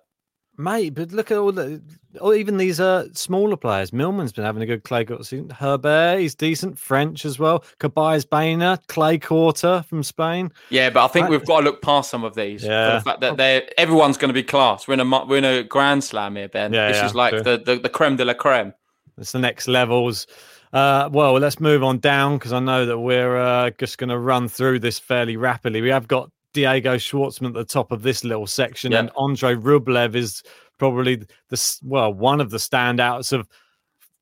Mate, 0.58 0.90
but 0.90 1.12
look 1.12 1.30
at 1.30 1.38
all 1.38 1.50
the, 1.50 1.80
or 2.20 2.34
even 2.34 2.58
these 2.58 2.78
uh 2.78 3.08
smaller 3.14 3.56
players. 3.56 3.92
Millman's 3.92 4.32
been 4.32 4.44
having 4.44 4.62
a 4.62 4.66
good 4.66 4.84
clay 4.84 5.04
court 5.04 5.24
season. 5.24 5.48
Herbert, 5.48 6.18
he's 6.20 6.34
decent. 6.34 6.78
French 6.78 7.24
as 7.24 7.38
well. 7.38 7.64
Carballés 7.80 8.28
Baena, 8.28 8.78
Clay 8.88 9.18
Quarter 9.18 9.82
from 9.88 10.02
Spain. 10.02 10.52
Yeah, 10.68 10.90
but 10.90 11.04
I 11.04 11.08
think 11.08 11.24
Right. 11.24 11.30
we've 11.30 11.46
got 11.46 11.60
to 11.60 11.64
look 11.64 11.80
past 11.80 12.10
some 12.10 12.22
of 12.22 12.34
these. 12.34 12.62
Yeah. 12.62 12.96
the 12.96 13.00
fact 13.00 13.20
that 13.22 13.38
they 13.38 13.66
everyone's 13.78 14.18
going 14.18 14.28
to 14.28 14.34
be 14.34 14.42
class. 14.42 14.86
We're 14.86 14.94
in 14.94 15.00
a 15.00 15.24
we're 15.24 15.38
in 15.38 15.44
a 15.44 15.62
grand 15.62 16.04
slam 16.04 16.36
here, 16.36 16.48
Ben. 16.48 16.72
Yeah, 16.72 16.88
this 16.88 16.98
yeah, 16.98 17.06
is 17.06 17.14
like 17.14 17.32
true. 17.32 17.42
the, 17.42 17.58
the 17.58 17.76
the 17.76 17.88
creme 17.88 18.16
de 18.16 18.24
la 18.26 18.34
creme. 18.34 18.74
It's 19.16 19.32
the 19.32 19.38
next 19.38 19.68
levels. 19.68 20.26
Uh, 20.74 21.08
well, 21.12 21.34
let's 21.34 21.60
move 21.60 21.82
on 21.82 21.98
down 21.98 22.36
because 22.38 22.52
I 22.52 22.58
know 22.58 22.86
that 22.86 22.98
we're 22.98 23.36
uh, 23.36 23.70
just 23.78 23.98
going 23.98 24.08
to 24.08 24.18
run 24.18 24.48
through 24.48 24.78
this 24.80 24.98
fairly 24.98 25.36
rapidly. 25.36 25.82
We 25.82 25.90
have 25.90 26.08
got 26.08 26.30
Diego 26.52 26.96
Schwartzman 26.96 27.48
at 27.48 27.54
the 27.54 27.64
top 27.64 27.92
of 27.92 28.02
this 28.02 28.24
little 28.24 28.46
section, 28.46 28.92
Yeah. 28.92 29.00
and 29.00 29.10
Andre 29.16 29.54
Rublev 29.54 30.14
is 30.14 30.42
probably 30.78 31.16
the 31.48 31.78
well 31.82 32.12
one 32.12 32.40
of 32.40 32.50
the 32.50 32.58
standouts 32.58 33.32
of. 33.32 33.48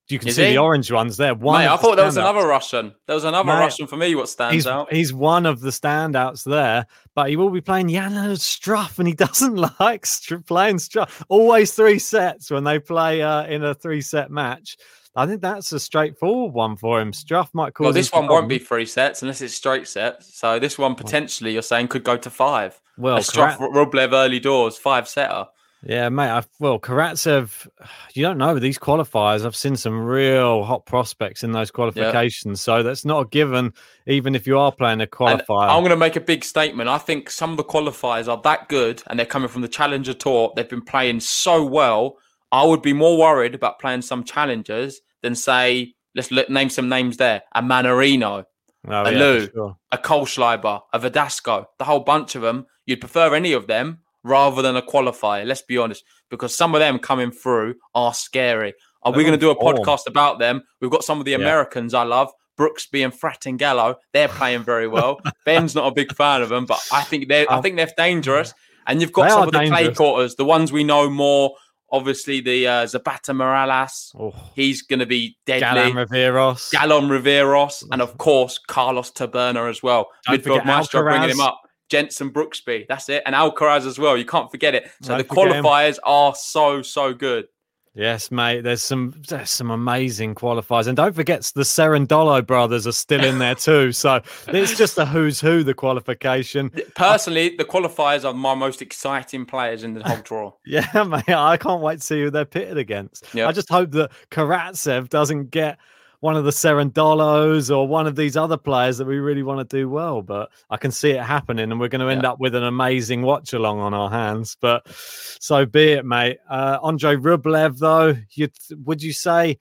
You 0.09 0.19
can 0.19 0.27
Is 0.27 0.35
see 0.35 0.47
he? 0.47 0.51
the 0.55 0.59
orange 0.59 0.91
ones 0.91 1.17
there. 1.17 1.37
One 1.37 1.61
Mate, 1.61 1.69
I 1.69 1.77
the 1.77 1.83
thought 1.83 1.95
there 1.95 2.05
was 2.05 2.17
another 2.17 2.45
Russian. 2.45 2.93
There 3.07 3.15
was 3.15 3.23
another 3.23 3.53
Mate, 3.53 3.61
Russian 3.61 3.87
for 3.87 3.97
me. 3.97 4.17
What 4.17 4.29
stands 4.29 4.55
he's, 4.55 4.67
out? 4.67 4.93
he's 4.93 5.13
one 5.13 5.47
of 5.47 5.61
the 5.61 5.71
standouts 5.71 6.43
there, 6.43 6.85
but 7.15 7.29
he 7.29 7.37
will 7.37 7.51
be 7.51 7.61
playing 7.61 7.91
Jan 7.91 8.11
Struff, 8.35 8.99
and 8.99 9.07
he 9.07 9.15
doesn't 9.27 9.55
like 9.79 10.05
str- 10.05 10.39
playing 10.39 10.79
Struff. 10.79 11.23
Always 11.29 11.75
three 11.75 12.01
sets 12.01 12.51
when 12.51 12.65
they 12.65 12.81
play 12.81 13.23
uh, 13.23 13.45
in 13.45 13.63
a 13.63 13.73
three 13.73 14.01
set 14.01 14.33
match. 14.33 14.77
I 15.17 15.27
think 15.27 15.43
that's 15.43 15.73
a 15.73 15.81
straightforward 15.81 16.55
one 16.55 16.77
for 16.77 17.01
him. 17.01 17.13
Struff 17.13 17.49
might 17.53 17.75
call. 17.75 17.87
Well, 17.87 17.93
this 17.93 18.13
one 18.13 18.29
won't 18.29 18.49
be 18.49 18.59
three 18.59 18.87
sets 18.87 19.23
unless 19.23 19.41
it's 19.41 19.55
straight 19.55 19.89
sets. 19.89 20.35
So 20.39 20.59
this 20.59 20.79
one 20.79 20.95
potentially 20.95 21.53
you're 21.53 21.63
saying 21.63 21.89
could 21.89 22.05
go 22.05 22.17
to 22.17 22.31
five. 22.31 22.81
Well, 22.97 23.17
a 23.17 23.21
Struff 23.21 23.59
Karat- 23.59 23.73
Rublev 23.73 24.13
early 24.13 24.39
doors 24.39 24.77
five 24.79 25.09
setter. 25.09 25.47
yeah, 25.83 26.09
mate. 26.11 26.29
I, 26.29 26.43
well, 26.61 26.79
Karatsev, 26.79 27.67
you 28.13 28.23
don't 28.23 28.39
know 28.39 28.59
these 28.59 28.79
qualifiers. 28.79 29.45
I've 29.45 29.57
seen 29.57 29.75
some 29.77 29.99
real 30.05 30.63
hot 30.63 30.87
prospects 30.87 31.43
in 31.43 31.51
those 31.53 31.71
qualifications, 31.73 32.61
so 32.61 32.83
that's 32.85 33.05
not 33.05 33.27
a 33.27 33.29
given. 33.29 33.73
Even 34.07 34.35
if 34.37 34.47
you 34.47 34.59
are 34.59 34.71
playing 34.71 35.01
a 35.01 35.05
And 35.05 35.11
qualifier, 35.11 35.69
I'm 35.71 35.81
going 35.81 35.91
to 35.91 35.97
make 35.97 36.17
a 36.17 36.21
big 36.21 36.45
statement. 36.45 36.89
I 36.89 36.99
think 36.99 37.31
some 37.31 37.51
of 37.51 37.57
the 37.57 37.65
qualifiers 37.65 38.29
are 38.29 38.41
that 38.43 38.69
good, 38.69 39.03
and 39.09 39.19
they're 39.19 39.27
coming 39.27 39.49
from 39.49 39.63
the 39.63 39.69
Challenger 39.69 40.15
Tour. 40.15 40.53
They've 40.55 40.69
been 40.69 40.83
playing 40.85 41.19
so 41.21 41.65
well. 41.65 42.19
I 42.53 42.65
would 42.65 42.83
be 42.83 42.93
more 42.93 43.17
worried 43.19 43.55
about 43.55 43.79
playing 43.79 44.03
some 44.03 44.25
challengers 44.25 45.01
than 45.23 45.35
say, 45.35 45.95
let's 46.15 46.31
look, 46.31 46.49
name 46.51 46.71
some 46.71 46.89
names 46.89 47.17
there: 47.17 47.43
a 47.55 47.63
Mannarino, 47.63 48.45
Oh, 48.89 49.03
a 49.05 49.13
yeah, 49.13 49.19
Lou. 49.19 49.49
sure. 49.51 49.77
a 49.93 49.99
Kohlschreiber, 49.99 50.81
a 50.93 50.99
Verdasco, 50.99 51.67
the 51.79 51.85
whole 51.85 52.01
bunch 52.01 52.35
of 52.35 52.43
them. 52.43 52.67
You'd 52.87 53.01
prefer 53.01 53.35
any 53.35 53.53
of 53.53 53.67
them 53.67 53.99
rather 54.25 54.63
than 54.63 54.77
a 54.77 54.83
qualifier. 54.83 55.47
Let's 55.47 55.63
be 55.63 55.79
honest, 55.79 56.03
because 56.31 56.57
some 56.57 56.75
of 56.75 56.81
them 56.81 56.99
coming 56.99 57.31
through 57.31 57.75
are 57.95 58.15
scary. 58.15 58.75
Are 59.03 59.13
we 59.13 59.17
They're 59.23 59.31
going 59.31 59.39
to 59.41 59.47
do 59.47 59.51
a 59.51 59.55
form. 59.55 59.77
podcast 59.77 60.07
about 60.07 60.39
them? 60.39 60.63
We've 60.81 60.91
got 60.91 61.05
some 61.05 61.19
of 61.21 61.25
the 61.25 61.31
Yeah. 61.33 61.39
Americans 61.39 61.95
I 61.95 62.03
love, 62.03 62.31
Brooksby 62.59 63.03
and 63.05 63.13
Fratangelo. 63.15 63.95
They're 64.13 64.29
playing 64.29 64.63
very 64.65 64.89
well. 64.89 65.21
Ben's 65.47 65.75
not 65.75 65.87
a 65.87 65.95
big 65.95 66.15
fan 66.15 66.43
of 66.43 66.49
them, 66.51 66.67
but 66.67 66.81
I 66.93 67.03
think 67.03 67.29
they're 67.29 67.51
I 67.51 67.59
Oh. 67.59 67.63
think 67.63 67.77
they're 67.77 67.89
dangerous. 67.97 68.53
And 68.87 69.01
you've 69.01 69.13
got 69.13 69.25
They 69.25 69.29
some 69.31 69.43
of 69.45 69.53
the 69.53 69.67
clay 69.69 69.93
quarters, 69.95 70.35
the 70.37 70.45
ones 70.45 70.73
we 70.73 70.85
know 70.85 71.09
more. 71.09 71.55
Obviously, 71.93 72.41
the 72.41 72.67
uh, 72.67 72.87
Zapata 72.87 73.33
Miralles. 73.33 74.15
Oh, 74.19 74.33
He's 74.55 74.83
going 74.83 75.01
to 75.01 75.07
be 75.07 75.37
deadly. 75.47 75.93
Galan 75.93 76.07
Riveros. 76.07 76.71
Galan 76.71 77.09
Riveros, 77.09 77.83
and 77.91 78.01
of 78.01 78.17
course 78.19 78.59
Carlos 78.59 79.11
Taberner 79.11 79.69
as 79.69 79.83
well. 79.83 80.09
Don't 80.27 80.43
Midfield 80.43 80.65
maestro 80.65 81.03
bringing 81.03 81.31
him 81.31 81.41
up. 81.41 81.61
Jenson 81.89 82.31
Brooksby, 82.31 82.87
that's 82.89 83.09
it, 83.09 83.23
and 83.27 83.35
Alcaraz 83.35 83.85
as 83.85 83.99
well. 83.99 84.17
You 84.17 84.25
can't 84.25 84.49
forget 84.51 84.77
it. 84.77 84.89
So 85.03 85.09
Don't 85.09 85.19
the 85.19 85.25
forget 85.25 85.57
him. 85.57 85.65
qualifiers 85.65 85.99
are 86.05 86.35
so 86.37 86.83
so 86.83 87.13
good. 87.13 87.47
Yes, 87.95 88.31
mate. 88.31 88.63
There's 88.63 88.83
some 88.83 89.21
there's 89.29 89.51
some 89.51 89.71
amazing 89.71 90.37
qualifiers, 90.37 90.87
and 90.87 90.97
don't 90.97 91.15
forget 91.15 91.43
the 91.55 91.63
Cerundolo 91.63 92.47
brothers 92.47 92.87
are 92.87 92.93
still 92.93 93.25
in 93.25 93.41
there 93.41 93.57
too. 93.57 93.91
So 93.91 94.21
it's 94.47 94.79
just 94.79 94.97
a 94.97 95.05
who's 95.05 95.41
who 95.41 95.65
the 95.65 95.75
qualification. 95.75 96.71
Personally, 96.95 97.57
the 97.57 97.65
qualifiers 97.65 98.25
are 98.25 98.33
my 98.33 98.55
most 98.55 98.81
exciting 98.81 99.45
players 99.45 99.83
in 99.83 99.95
the 99.95 100.05
whole 100.05 100.23
draw. 100.23 100.53
Yeah, 100.67 101.03
mate. 101.03 101.29
I 101.29 101.57
can't 101.57 101.83
wait 101.83 101.99
to 101.99 102.07
see 102.07 102.23
who 102.23 102.31
they're 102.31 102.45
pitted 102.45 102.79
against. 102.79 103.27
Yeah. 103.35 103.49
I 103.49 103.53
just 103.53 103.69
hope 103.69 103.91
that 103.93 104.13
Karatsev 104.31 105.09
doesn't 105.09 105.51
get 105.51 105.79
one 106.21 106.37
of 106.37 106.45
the 106.45 106.51
Cerundolos 106.51 107.75
or 107.75 107.89
one 107.89 108.07
of 108.07 108.15
these 108.15 108.37
other 108.37 108.57
players 108.57 108.99
that 108.99 109.07
we 109.07 109.19
really 109.19 109.43
want 109.43 109.69
to 109.69 109.77
do 109.77 109.89
well. 109.89 110.23
But 110.23 110.51
I 110.69 110.77
can 110.77 110.91
see 110.91 111.11
it 111.11 111.23
happening, 111.23 111.71
and 111.71 111.81
we're 111.81 111.89
going 111.89 112.01
to 112.03 112.09
end 112.09 112.23
Yeah. 112.23 112.31
up 112.33 112.41
with 112.41 112.55
an 112.55 112.63
amazing 112.65 113.23
watch 113.23 113.53
along 113.53 113.81
on 113.81 113.95
our 113.95 114.11
hands. 114.11 114.57
But 114.61 114.87
so 114.89 115.65
be 115.67 115.93
it, 115.93 116.05
mate. 116.05 116.39
Uh, 116.49 116.79
Andre 116.83 117.17
Rublev, 117.17 117.79
though, 117.79 118.17
you'd 118.33 118.53
would 118.85 119.03
you 119.03 119.13
say 119.13 119.59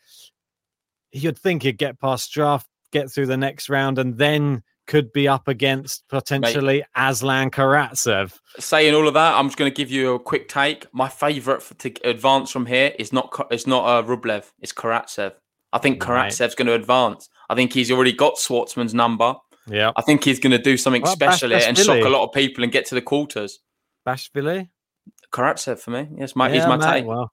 you'd 1.11 1.39
think 1.39 1.63
he'd 1.63 1.77
get 1.77 1.99
past 1.99 2.31
draft, 2.31 2.67
get 2.91 3.11
through 3.11 3.25
the 3.27 3.37
next 3.37 3.69
round, 3.69 3.97
and 3.97 4.17
then 4.17 4.61
could 4.85 5.13
be 5.13 5.27
up 5.27 5.47
against 5.47 6.03
potentially 6.09 6.83
Aslan 6.95 7.51
Karatsev? 7.51 8.33
Saying 8.59 8.93
all 8.95 9.07
of 9.07 9.13
that, 9.13 9.35
I'm 9.35 9.47
just 9.47 9.57
going 9.57 9.71
to 9.71 9.75
give 9.75 9.91
you 9.91 10.15
a 10.15 10.19
quick 10.19 10.49
take. 10.49 10.87
My 10.93 11.07
favourite 11.07 11.61
to 11.79 11.93
advance 12.03 12.51
from 12.51 12.65
here 12.65 12.93
is 12.99 13.13
not 13.13 13.47
it's 13.49 13.67
not 13.67 13.85
uh, 13.85 14.05
Rublev, 14.05 14.51
it's 14.59 14.73
Karatsev. 14.73 15.33
I 15.73 15.77
think 15.77 16.05
Right. 16.07 16.31
Karatsev's 16.31 16.55
going 16.55 16.67
to 16.67 16.73
advance. 16.73 17.29
I 17.49 17.55
think 17.55 17.73
he's 17.73 17.91
already 17.91 18.13
got 18.13 18.35
Schwartzman's 18.35 18.93
number. 18.93 19.35
Yeah, 19.67 19.91
I 19.95 20.01
think 20.01 20.23
he's 20.23 20.39
going 20.39 20.51
to 20.51 20.57
do 20.57 20.77
something 20.77 21.03
Well, 21.03 21.11
special 21.11 21.49
here 21.49 21.61
and 21.67 21.77
shock 21.77 22.03
a 22.03 22.09
lot 22.09 22.23
of 22.23 22.33
people 22.33 22.63
and 22.63 22.73
get 22.73 22.85
to 22.87 22.95
the 22.95 23.01
quarters. 23.01 23.59
Bashvili. 24.07 24.69
Karatsev 25.31 25.79
for 25.79 25.91
me. 25.91 26.07
Yes, 26.17 26.35
my, 26.35 26.49
he's 26.49 26.65
my 26.65 26.77
mate, 26.77 26.85
take. 26.91 27.05
Well, 27.05 27.31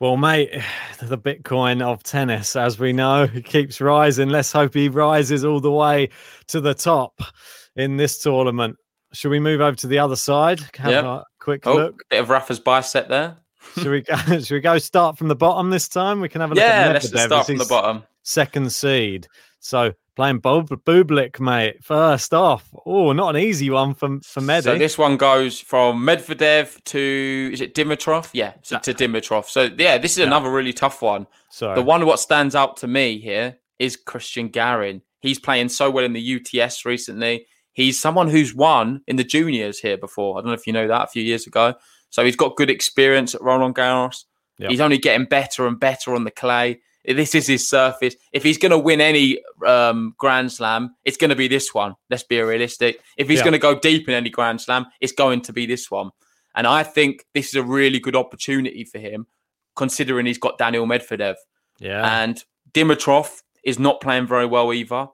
well, 0.00 0.16
mate, 0.16 0.50
the 1.00 1.16
Bitcoin 1.18 1.80
of 1.82 2.02
tennis, 2.02 2.56
as 2.56 2.78
we 2.78 2.92
know, 2.92 3.28
keeps 3.44 3.80
rising. 3.80 4.30
Let's 4.30 4.50
hope 4.50 4.74
he 4.74 4.88
rises 4.88 5.44
all 5.44 5.60
the 5.60 5.70
way 5.70 6.08
to 6.48 6.60
the 6.60 6.74
top 6.74 7.20
in 7.76 7.96
this 7.96 8.18
tournament. 8.18 8.76
Should 9.12 9.30
we 9.30 9.38
move 9.40 9.60
over 9.60 9.76
to 9.76 9.86
the 9.86 9.98
other 10.00 10.16
side? 10.16 10.60
Have 10.76 10.90
Yep. 10.90 11.04
a 11.04 11.24
quick 11.40 11.66
Oh, 11.66 11.74
look. 11.74 12.02
bit 12.10 12.20
of 12.20 12.30
Rafa's 12.30 12.58
bicep 12.60 13.08
there. 13.08 13.36
Should 13.74 13.88
we 13.88 14.00
go? 14.02 14.16
Should 14.40 14.50
we 14.50 14.60
go 14.60 14.78
start 14.78 15.18
from 15.18 15.28
the 15.28 15.36
bottom 15.36 15.70
this 15.70 15.88
time? 15.88 16.20
We 16.20 16.28
can 16.28 16.40
have 16.40 16.50
a 16.52 16.54
look 16.54 16.62
Yeah, 16.62 16.88
at 16.88 16.92
let's 16.92 17.08
start 17.08 17.46
from 17.46 17.58
the 17.58 17.64
bottom. 17.66 18.02
Second 18.22 18.72
seed. 18.72 19.26
So 19.60 19.92
playing 20.16 20.38
Bob 20.38 20.68
Bublik, 20.68 21.40
mate. 21.40 21.82
First 21.84 22.34
off, 22.34 22.68
oh, 22.86 23.12
not 23.12 23.34
an 23.36 23.42
easy 23.42 23.70
one 23.70 23.94
for 23.94 24.20
for 24.20 24.40
Medi. 24.40 24.64
So 24.64 24.78
this 24.78 24.98
one 24.98 25.16
goes 25.16 25.60
from 25.60 26.02
Medvedev 26.04 26.82
to 26.84 27.50
is 27.52 27.60
it 27.60 27.74
Dimitrov? 27.74 28.30
Yeah, 28.32 28.54
so 28.62 28.78
to 28.78 28.94
Dimitrov. 28.94 29.46
So 29.46 29.68
yeah, 29.78 29.98
this 29.98 30.18
is 30.18 30.26
another 30.26 30.50
really 30.50 30.72
tough 30.72 31.02
one. 31.02 31.26
So 31.50 31.74
The 31.74 31.82
one 31.82 32.04
what 32.06 32.20
stands 32.20 32.54
out 32.54 32.76
to 32.78 32.86
me 32.86 33.18
here 33.18 33.58
is 33.78 33.96
Christian 33.96 34.48
Garin. 34.48 35.02
He's 35.20 35.38
playing 35.38 35.68
so 35.68 35.90
well 35.90 36.04
in 36.04 36.12
the 36.12 36.40
UTS 36.60 36.84
recently. 36.84 37.46
He's 37.72 38.00
someone 38.00 38.28
who's 38.28 38.54
won 38.54 39.02
in 39.06 39.16
the 39.16 39.24
juniors 39.24 39.78
here 39.78 39.96
before. 39.96 40.36
I 40.36 40.40
don't 40.40 40.48
know 40.48 40.54
if 40.54 40.66
you 40.66 40.72
know 40.72 40.88
that 40.88 41.04
a 41.04 41.06
few 41.06 41.22
years 41.22 41.46
ago. 41.46 41.74
So 42.10 42.24
he's 42.24 42.36
got 42.36 42.56
good 42.56 42.70
experience 42.70 43.34
at 43.34 43.42
Roland 43.42 43.74
Garros. 43.74 44.24
Yep. 44.58 44.70
He's 44.70 44.80
only 44.80 44.98
getting 44.98 45.26
better 45.26 45.66
and 45.66 45.80
better 45.80 46.14
on 46.14 46.24
the 46.24 46.30
clay. 46.30 46.80
This 47.06 47.34
is 47.34 47.46
his 47.46 47.66
surface. 47.66 48.14
If 48.32 48.42
he's 48.42 48.58
going 48.58 48.72
to 48.72 48.78
win 48.78 49.00
any 49.00 49.40
um, 49.66 50.14
Grand 50.18 50.52
Slam, 50.52 50.94
it's 51.04 51.16
going 51.16 51.30
to 51.30 51.36
be 51.36 51.48
this 51.48 51.72
one. 51.72 51.94
Let's 52.10 52.24
be 52.24 52.38
realistic. 52.40 53.00
If 53.16 53.28
he's 53.28 53.38
Yeah. 53.38 53.44
going 53.44 53.52
to 53.52 53.58
go 53.58 53.78
deep 53.78 54.06
in 54.08 54.14
any 54.14 54.28
Grand 54.28 54.60
Slam, 54.60 54.86
it's 55.00 55.12
going 55.12 55.40
to 55.42 55.52
be 55.52 55.64
this 55.64 55.90
one. 55.90 56.10
And 56.54 56.66
I 56.66 56.82
think 56.82 57.24
this 57.32 57.48
is 57.48 57.54
a 57.54 57.62
really 57.62 58.00
good 58.00 58.16
opportunity 58.16 58.84
for 58.84 58.98
him, 58.98 59.26
considering 59.76 60.26
he's 60.26 60.36
got 60.36 60.58
Daniil 60.58 60.84
Medvedev. 60.86 61.36
Yeah. 61.78 62.22
And 62.22 62.44
Dimitrov 62.72 63.40
is 63.64 63.78
not 63.78 64.00
playing 64.00 64.26
very 64.26 64.46
well 64.46 64.72
either. 64.72 65.08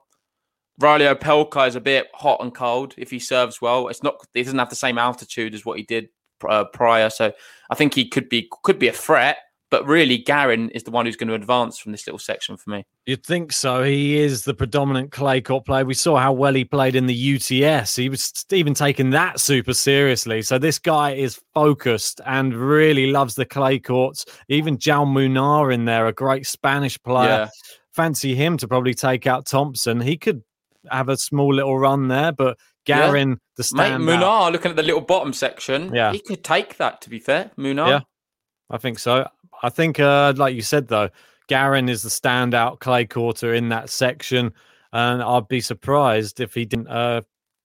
Reilly 0.79 1.05
Opelka 1.05 1.67
is 1.67 1.75
a 1.75 1.81
bit 1.81 2.07
hot 2.13 2.41
and 2.41 2.53
cold 2.53 2.95
if 2.97 3.09
he 3.11 3.19
serves 3.19 3.61
well. 3.61 3.87
It's 3.87 4.03
not 4.03 4.15
he 4.33 4.43
doesn't 4.43 4.59
have 4.59 4.69
the 4.69 4.75
same 4.75 4.97
altitude 4.97 5.55
as 5.55 5.65
what 5.65 5.77
he 5.77 5.83
did 5.83 6.09
uh, 6.47 6.65
prior, 6.65 7.09
so 7.09 7.31
I 7.69 7.75
think 7.75 7.93
he 7.93 8.07
could 8.07 8.29
be 8.29 8.49
could 8.63 8.79
be 8.79 8.87
a 8.87 8.93
threat. 8.93 9.37
But 9.69 9.85
really, 9.85 10.17
Garin 10.17 10.69
is 10.69 10.83
the 10.83 10.91
one 10.91 11.05
who's 11.05 11.17
going 11.17 11.27
to 11.27 11.33
advance 11.33 11.77
from 11.77 11.91
this 11.91 12.07
little 12.07 12.19
section 12.19 12.55
for 12.55 12.69
me. 12.69 12.85
You'd 13.05 13.25
think 13.25 13.51
so. 13.51 13.83
He 13.83 14.17
is 14.17 14.45
the 14.45 14.53
predominant 14.53 15.11
clay 15.11 15.41
court 15.41 15.65
player. 15.65 15.83
We 15.83 15.93
saw 15.93 16.15
how 16.17 16.31
well 16.31 16.53
he 16.53 16.63
played 16.63 16.95
in 16.95 17.05
the 17.05 17.35
UTS. 17.35 17.97
He 17.97 18.07
was 18.07 18.45
even 18.49 18.73
taking 18.73 19.09
that 19.09 19.41
super 19.41 19.73
seriously. 19.73 20.41
So 20.41 20.57
this 20.57 20.79
guy 20.79 21.11
is 21.11 21.41
focused 21.53 22.21
and 22.25 22.55
really 22.55 23.11
loves 23.11 23.35
the 23.35 23.45
clay 23.45 23.77
courts. 23.77 24.25
Even 24.47 24.77
Jaume 24.77 25.13
Munar 25.13 25.73
in 25.73 25.83
there, 25.83 26.07
a 26.07 26.13
great 26.13 26.47
Spanish 26.47 26.97
player. 27.03 27.27
Yeah. 27.27 27.49
Fancy 27.91 28.35
him 28.35 28.55
to 28.57 28.69
probably 28.69 28.93
take 28.93 29.27
out 29.27 29.47
Thompson. 29.47 29.99
He 29.99 30.15
could 30.15 30.43
have 30.89 31.09
a 31.09 31.17
small 31.17 31.53
little 31.53 31.77
run 31.77 32.07
there, 32.07 32.31
but 32.31 32.57
Garin, 32.87 33.29
yeah. 33.29 33.35
the 33.55 33.63
stand 33.63 34.05
Mate, 34.05 34.19
Munar, 34.19 34.51
looking 34.51 34.71
at 34.71 34.77
the 34.77 34.83
little 34.83 35.01
bottom 35.01 35.33
section, 35.33 35.93
yeah, 35.93 36.11
he 36.11 36.19
could 36.19 36.43
take 36.43 36.77
that. 36.77 37.01
To 37.01 37.09
be 37.09 37.19
fair, 37.19 37.51
Munar, 37.57 37.87
yeah, 37.87 37.99
I 38.69 38.77
think 38.77 38.99
so. 38.99 39.27
I 39.61 39.69
think, 39.69 39.99
uh, 39.99 40.33
like 40.35 40.55
you 40.55 40.61
said 40.61 40.87
though, 40.87 41.09
Garin 41.47 41.89
is 41.89 42.03
the 42.03 42.09
standout 42.09 42.79
clay 42.79 43.05
quarter 43.05 43.53
in 43.53 43.69
that 43.69 43.89
section, 43.89 44.53
and 44.93 45.21
I'd 45.21 45.47
be 45.47 45.61
surprised 45.61 46.39
if 46.39 46.53
he 46.53 46.65
didn't 46.65 46.87
uh, 46.87 47.21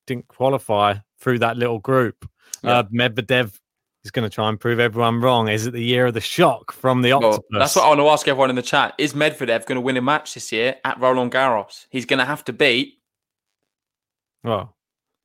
didn't 0.07 0.27
qualify 0.27 0.95
through 1.19 1.39
that 1.39 1.57
little 1.57 1.79
group. 1.79 2.29
Yeah. 2.63 2.79
Uh, 2.79 2.83
Medvedev 2.83 3.59
is 4.03 4.11
going 4.11 4.29
to 4.29 4.33
try 4.33 4.49
and 4.49 4.59
prove 4.59 4.79
everyone 4.79 5.21
wrong. 5.21 5.47
Is 5.47 5.65
it 5.65 5.71
the 5.71 5.83
year 5.83 6.07
of 6.07 6.13
the 6.13 6.21
shock 6.21 6.71
from 6.71 7.01
the 7.01 7.13
Octopus? 7.13 7.39
Well, 7.51 7.59
that's 7.59 7.75
what 7.75 7.85
I 7.85 7.87
want 7.89 7.99
to 7.99 8.07
ask 8.09 8.27
everyone 8.27 8.49
in 8.49 8.55
the 8.55 8.61
chat. 8.61 8.93
Is 8.97 9.13
Medvedev 9.13 9.65
going 9.65 9.75
to 9.75 9.81
win 9.81 9.97
a 9.97 10.01
match 10.01 10.33
this 10.33 10.51
year 10.51 10.75
at 10.83 10.99
Roland 10.99 11.31
Garros? 11.31 11.87
He's 11.89 12.05
going 12.05 12.19
to 12.19 12.25
have 12.25 12.43
to 12.45 12.53
beat. 12.53 12.99
Well, 14.43 14.75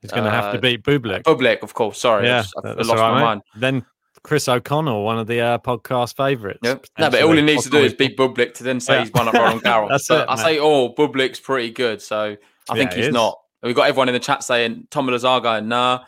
he's 0.00 0.10
going 0.10 0.24
to 0.24 0.30
have 0.30 0.52
to 0.52 0.58
uh, 0.58 0.60
beat 0.60 0.82
Bublik. 0.82 1.22
Bublik, 1.22 1.62
of 1.62 1.74
course. 1.74 1.98
Sorry, 1.98 2.26
yeah, 2.26 2.44
I, 2.64 2.68
I 2.68 2.72
lost 2.74 2.90
right, 2.90 3.12
my 3.12 3.20
mind. 3.22 3.42
Then 3.56 3.84
Chris 4.22 4.48
O'Connell, 4.48 5.04
one 5.04 5.18
of 5.18 5.26
the 5.26 5.40
uh, 5.40 5.58
podcast 5.58 6.16
favourites. 6.16 6.60
Yep. 6.62 6.86
No, 6.98 7.10
but 7.10 7.22
all 7.22 7.32
he 7.32 7.42
needs 7.42 7.64
to 7.64 7.70
do 7.70 7.78
is 7.78 7.94
beat 7.94 8.16
Bublik 8.16 8.54
to 8.54 8.64
then 8.64 8.80
say 8.80 8.94
yeah. 8.94 9.00
he's 9.04 9.12
won 9.12 9.28
at 9.28 9.34
Roland 9.34 9.62
Garros. 9.64 9.88
That's 9.88 10.08
but 10.08 10.22
it, 10.22 10.30
I 10.30 10.36
say, 10.36 10.58
oh, 10.58 10.92
Bublik's 10.92 11.40
pretty 11.40 11.70
good, 11.70 12.02
so 12.02 12.36
I 12.68 12.74
think 12.74 12.92
he's 12.92 13.12
not. 13.12 13.38
We've 13.62 13.74
got 13.74 13.88
everyone 13.88 14.08
in 14.08 14.14
the 14.14 14.20
chat 14.20 14.44
saying 14.44 14.86
Tom 14.90 15.06
Lazaga, 15.08 15.64
nah. 15.64 16.04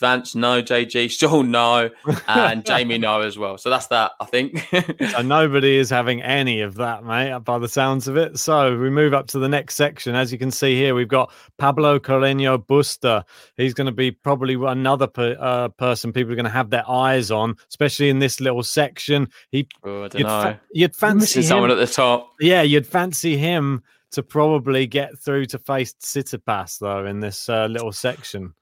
Vance, 0.00 0.34
no. 0.34 0.62
JG, 0.62 1.10
Sean, 1.10 1.50
no. 1.50 1.90
And 2.26 2.64
Jamie, 2.66 2.98
no 2.98 3.20
as 3.20 3.38
well. 3.38 3.58
So 3.58 3.70
that's 3.70 3.86
that, 3.88 4.12
I 4.20 4.24
think. 4.24 4.66
so 5.10 5.22
nobody 5.22 5.76
is 5.76 5.88
having 5.88 6.22
any 6.22 6.60
of 6.60 6.74
that, 6.76 7.04
mate, 7.04 7.38
by 7.40 7.58
the 7.58 7.68
sounds 7.68 8.08
of 8.08 8.16
it. 8.16 8.38
So 8.38 8.76
we 8.76 8.90
move 8.90 9.14
up 9.14 9.28
to 9.28 9.38
the 9.38 9.48
next 9.48 9.76
section. 9.76 10.14
As 10.14 10.32
you 10.32 10.38
can 10.38 10.50
see 10.50 10.74
here, 10.76 10.94
we've 10.94 11.08
got 11.08 11.32
Pablo 11.58 11.98
Carreño 11.98 12.64
Busta. 12.64 13.24
He's 13.56 13.74
going 13.74 13.86
to 13.86 13.92
be 13.92 14.10
probably 14.10 14.54
another 14.54 15.06
per, 15.06 15.36
uh, 15.38 15.68
person 15.68 16.12
people 16.12 16.32
are 16.32 16.36
going 16.36 16.44
to 16.44 16.50
have 16.50 16.70
their 16.70 16.88
eyes 16.90 17.30
on, 17.30 17.56
especially 17.68 18.08
in 18.08 18.18
this 18.18 18.40
little 18.40 18.62
section. 18.62 19.28
He, 19.50 19.68
oh, 19.84 20.04
I 20.04 20.08
don't 20.08 20.18
you'd, 20.18 20.26
know. 20.26 20.42
Fa- 20.42 20.60
you'd 20.72 20.96
fancy 20.96 21.40
him, 21.40 21.46
someone 21.46 21.70
at 21.70 21.76
the 21.76 21.86
top. 21.86 22.32
Yeah, 22.40 22.62
you'd 22.62 22.86
fancy 22.86 23.36
him 23.36 23.82
to 24.10 24.22
probably 24.22 24.86
get 24.86 25.18
through 25.18 25.46
to 25.46 25.58
face 25.58 25.94
Tsitsipas, 25.94 26.78
though, 26.78 27.04
in 27.04 27.20
this 27.20 27.48
uh, 27.48 27.66
little 27.66 27.92
section. 27.92 28.54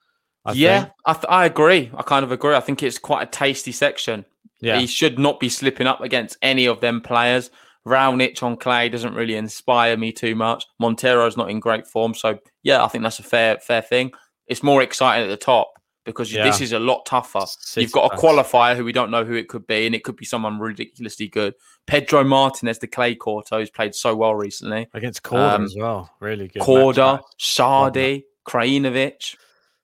I 0.45 0.53
yeah, 0.53 0.89
I, 1.07 1.13
th- 1.13 1.27
I 1.29 1.47
agree. 1.47 1.91
I 1.97 2.03
kind 2.03 2.25
of 2.25 2.33
agree. 2.33 2.55
I 2.55 2.61
think 2.61 2.83
it's 2.83 2.99
quite 2.99 3.23
a 3.23 3.31
tasty 3.31 3.73
section. 3.73 4.25
Yeah. 4.61 4.79
He 4.79 4.87
should 4.87 5.19
not 5.19 5.41
be 5.41 5.49
slipping 5.49 5.87
up 5.87 6.01
against 6.01 6.37
any 6.43 6.67
of 6.67 6.81
them 6.81 7.01
players. 7.01 7.51
Raonic 7.87 8.43
on 8.43 8.57
clay 8.57 8.89
doesn't 8.89 9.15
really 9.15 9.35
inspire 9.35 9.97
me 9.97 10.13
too 10.13 10.35
much. 10.35 10.65
Monteiro's 10.79 11.37
not 11.37 11.51
in 11.51 11.61
great 11.61 11.87
form, 11.87 12.15
so 12.15 12.39
yeah, 12.63 12.85
I 12.85 12.89
think 12.89 13.03
that's 13.03 13.19
a 13.19 13.25
fair 13.25 13.59
fair 13.59 13.83
thing. 13.83 14.13
It's 14.47 14.63
more 14.63 14.83
exciting 14.83 15.25
at 15.25 15.31
the 15.31 15.37
top 15.37 15.73
because 16.05 16.33
yeah. 16.33 16.45
this 16.45 16.61
is 16.61 16.73
a 16.73 16.79
lot 16.79 17.07
tougher. 17.07 17.45
You've 17.77 17.93
got 17.93 18.13
a 18.13 18.17
qualifier 18.17 18.77
who 18.77 18.85
we 18.85 18.93
don't 18.93 19.11
know 19.11 19.25
who 19.25 19.35
it 19.35 19.49
could 19.49 19.67
be, 19.67 19.87
and 19.87 19.95
it 19.95 20.05
could 20.05 20.17
be 20.17 20.25
someone 20.25 20.59
ridiculously 20.59 21.29
good. 21.29 21.55
Pedro 21.87 22.23
Martinez, 22.23 22.79
the 22.79 22.87
clay 22.87 23.15
quarter, 23.15 23.59
who's 23.59 23.71
played 23.71 23.95
so 23.95 24.15
well 24.15 24.35
recently 24.35 24.89
against 24.95 25.23
Korda 25.23 25.55
um, 25.55 25.65
as 25.65 25.75
well. 25.77 26.11
Really 26.21 26.49
good. 26.49 26.63
Korda, 26.63 27.21
Chardy, 27.39 28.25
Krajinovic 28.47 29.37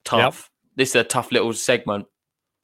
tough. 0.09 0.51
Yep. 0.51 0.77
This 0.77 0.89
is 0.91 0.97
a 0.97 1.05
tough 1.05 1.33
little 1.33 1.53
segment. 1.53 2.07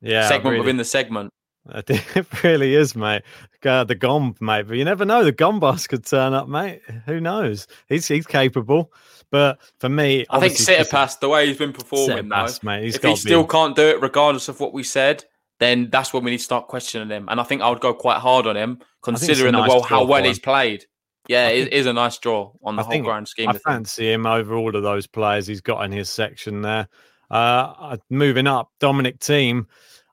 Yeah, 0.00 0.28
segment 0.28 0.52
really. 0.52 0.60
within 0.60 0.76
the 0.76 0.84
segment. 0.84 1.30
It 1.88 2.44
really 2.44 2.74
is, 2.74 2.94
mate. 2.94 3.22
Uh, 3.64 3.84
the 3.84 3.94
Gomb, 3.94 4.34
mate. 4.40 4.68
But 4.68 4.76
you 4.76 4.84
never 4.84 5.06
know. 5.06 5.24
The 5.24 5.32
Gombos 5.32 5.88
could 5.88 6.04
turn 6.04 6.34
up, 6.34 6.46
mate. 6.46 6.82
Who 7.06 7.20
knows? 7.20 7.66
He's 7.88 8.06
he's 8.06 8.26
capable. 8.26 8.92
But 9.30 9.60
for 9.78 9.88
me, 9.88 10.26
I 10.28 10.40
think 10.40 10.54
Tsitsipas, 10.54 11.20
the 11.20 11.28
way 11.28 11.46
he's 11.46 11.56
been 11.56 11.72
performing, 11.72 12.28
though, 12.28 12.46
mate, 12.62 12.94
if 12.94 13.02
he 13.02 13.16
still 13.16 13.44
be... 13.44 13.48
can't 13.48 13.74
do 13.74 13.82
it, 13.82 14.02
regardless 14.02 14.48
of 14.48 14.60
what 14.60 14.74
we 14.74 14.82
said, 14.82 15.24
then 15.58 15.88
that's 15.90 16.12
when 16.12 16.22
we 16.22 16.32
need 16.32 16.38
to 16.38 16.44
start 16.44 16.68
questioning 16.68 17.08
him. 17.08 17.28
And 17.28 17.40
I 17.40 17.44
think 17.44 17.62
I 17.62 17.70
would 17.70 17.80
go 17.80 17.94
quite 17.94 18.18
hard 18.18 18.46
on 18.46 18.56
him, 18.56 18.80
considering 19.02 19.52
nice 19.52 19.68
the 19.68 19.74
well 19.74 19.82
how 19.82 20.04
well 20.04 20.22
he's 20.22 20.38
played. 20.38 20.84
Yeah, 21.28 21.48
it 21.48 21.72
is 21.72 21.86
a 21.86 21.92
nice 21.92 22.18
draw 22.18 22.52
on 22.62 22.76
the 22.76 22.82
I 22.82 22.84
whole 22.84 23.02
grand 23.02 23.28
scheme. 23.28 23.48
I 23.48 23.56
fancy 23.56 24.12
him 24.12 24.26
over 24.26 24.54
all 24.54 24.76
of 24.76 24.82
those 24.82 25.06
players 25.06 25.46
he's 25.46 25.62
got 25.62 25.82
in 25.84 25.90
his 25.90 26.10
section 26.10 26.60
there. 26.60 26.86
Uh, 27.30 27.96
moving 28.10 28.46
up, 28.46 28.70
Dominic 28.80 29.18
Thiem. 29.18 29.66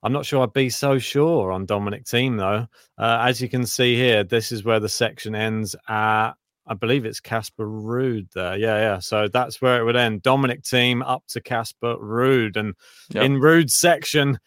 I'm 0.03 0.13
not 0.13 0.25
sure 0.25 0.41
I'd 0.41 0.53
be 0.53 0.69
so 0.69 0.97
sure 0.97 1.51
on 1.51 1.65
Dominic 1.65 2.05
Thiem 2.05 2.37
though. 2.37 2.67
Uh, 2.97 3.19
as 3.21 3.41
you 3.41 3.49
can 3.49 3.65
see 3.65 3.95
here, 3.95 4.23
this 4.23 4.51
is 4.51 4.63
where 4.63 4.79
the 4.79 4.89
section 4.89 5.35
ends 5.35 5.75
at. 5.87 6.33
I 6.67 6.73
believe 6.73 7.05
it's 7.05 7.19
Casper 7.19 7.67
Ruud 7.67 8.31
there. 8.33 8.55
Yeah, 8.57 8.77
yeah. 8.77 8.99
So 8.99 9.27
that's 9.27 9.61
where 9.61 9.81
it 9.81 9.83
would 9.83 9.95
end. 9.95 10.21
Dominic 10.21 10.63
Team 10.63 11.01
up 11.01 11.23
to 11.29 11.41
Casper 11.41 11.95
Ruud. 11.97 12.55
And 12.55 12.75
yep. 13.09 13.23
in 13.23 13.39
Ruud's 13.39 13.75
section, 13.75 14.39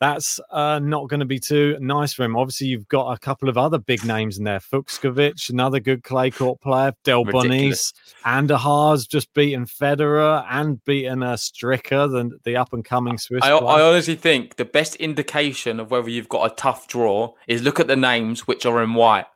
that's 0.00 0.40
uh, 0.50 0.78
not 0.78 1.08
going 1.08 1.20
to 1.20 1.26
be 1.26 1.38
too 1.38 1.76
nice 1.78 2.14
for 2.14 2.24
him. 2.24 2.34
Obviously, 2.34 2.68
you've 2.68 2.88
got 2.88 3.12
a 3.12 3.18
couple 3.18 3.48
of 3.50 3.58
other 3.58 3.78
big 3.78 4.04
names 4.04 4.38
in 4.38 4.44
there. 4.44 4.58
Fucsovics, 4.58 5.50
another 5.50 5.78
good 5.78 6.02
clay 6.02 6.30
court 6.30 6.60
player. 6.62 6.92
Delbonis, 7.04 7.92
Andujar's 8.24 9.06
just 9.06 9.32
beaten 9.34 9.66
Federer 9.66 10.44
and 10.50 10.82
beaten 10.84 11.22
uh, 11.22 11.34
Stricker, 11.34 12.10
the, 12.10 12.38
the 12.44 12.56
up 12.56 12.72
and 12.72 12.84
coming 12.84 13.18
Swiss. 13.18 13.42
I, 13.44 13.50
I, 13.50 13.82
honestly 13.82 14.16
think 14.16 14.56
the 14.56 14.64
best 14.64 14.96
indication 14.96 15.78
of 15.78 15.90
whether 15.90 16.08
you've 16.08 16.28
got 16.28 16.50
a 16.50 16.54
tough 16.54 16.88
draw 16.88 17.34
is 17.46 17.62
look 17.62 17.78
at 17.78 17.86
the 17.86 17.96
names 17.96 18.46
which 18.46 18.64
are 18.64 18.82
in 18.82 18.94
white 18.94 19.26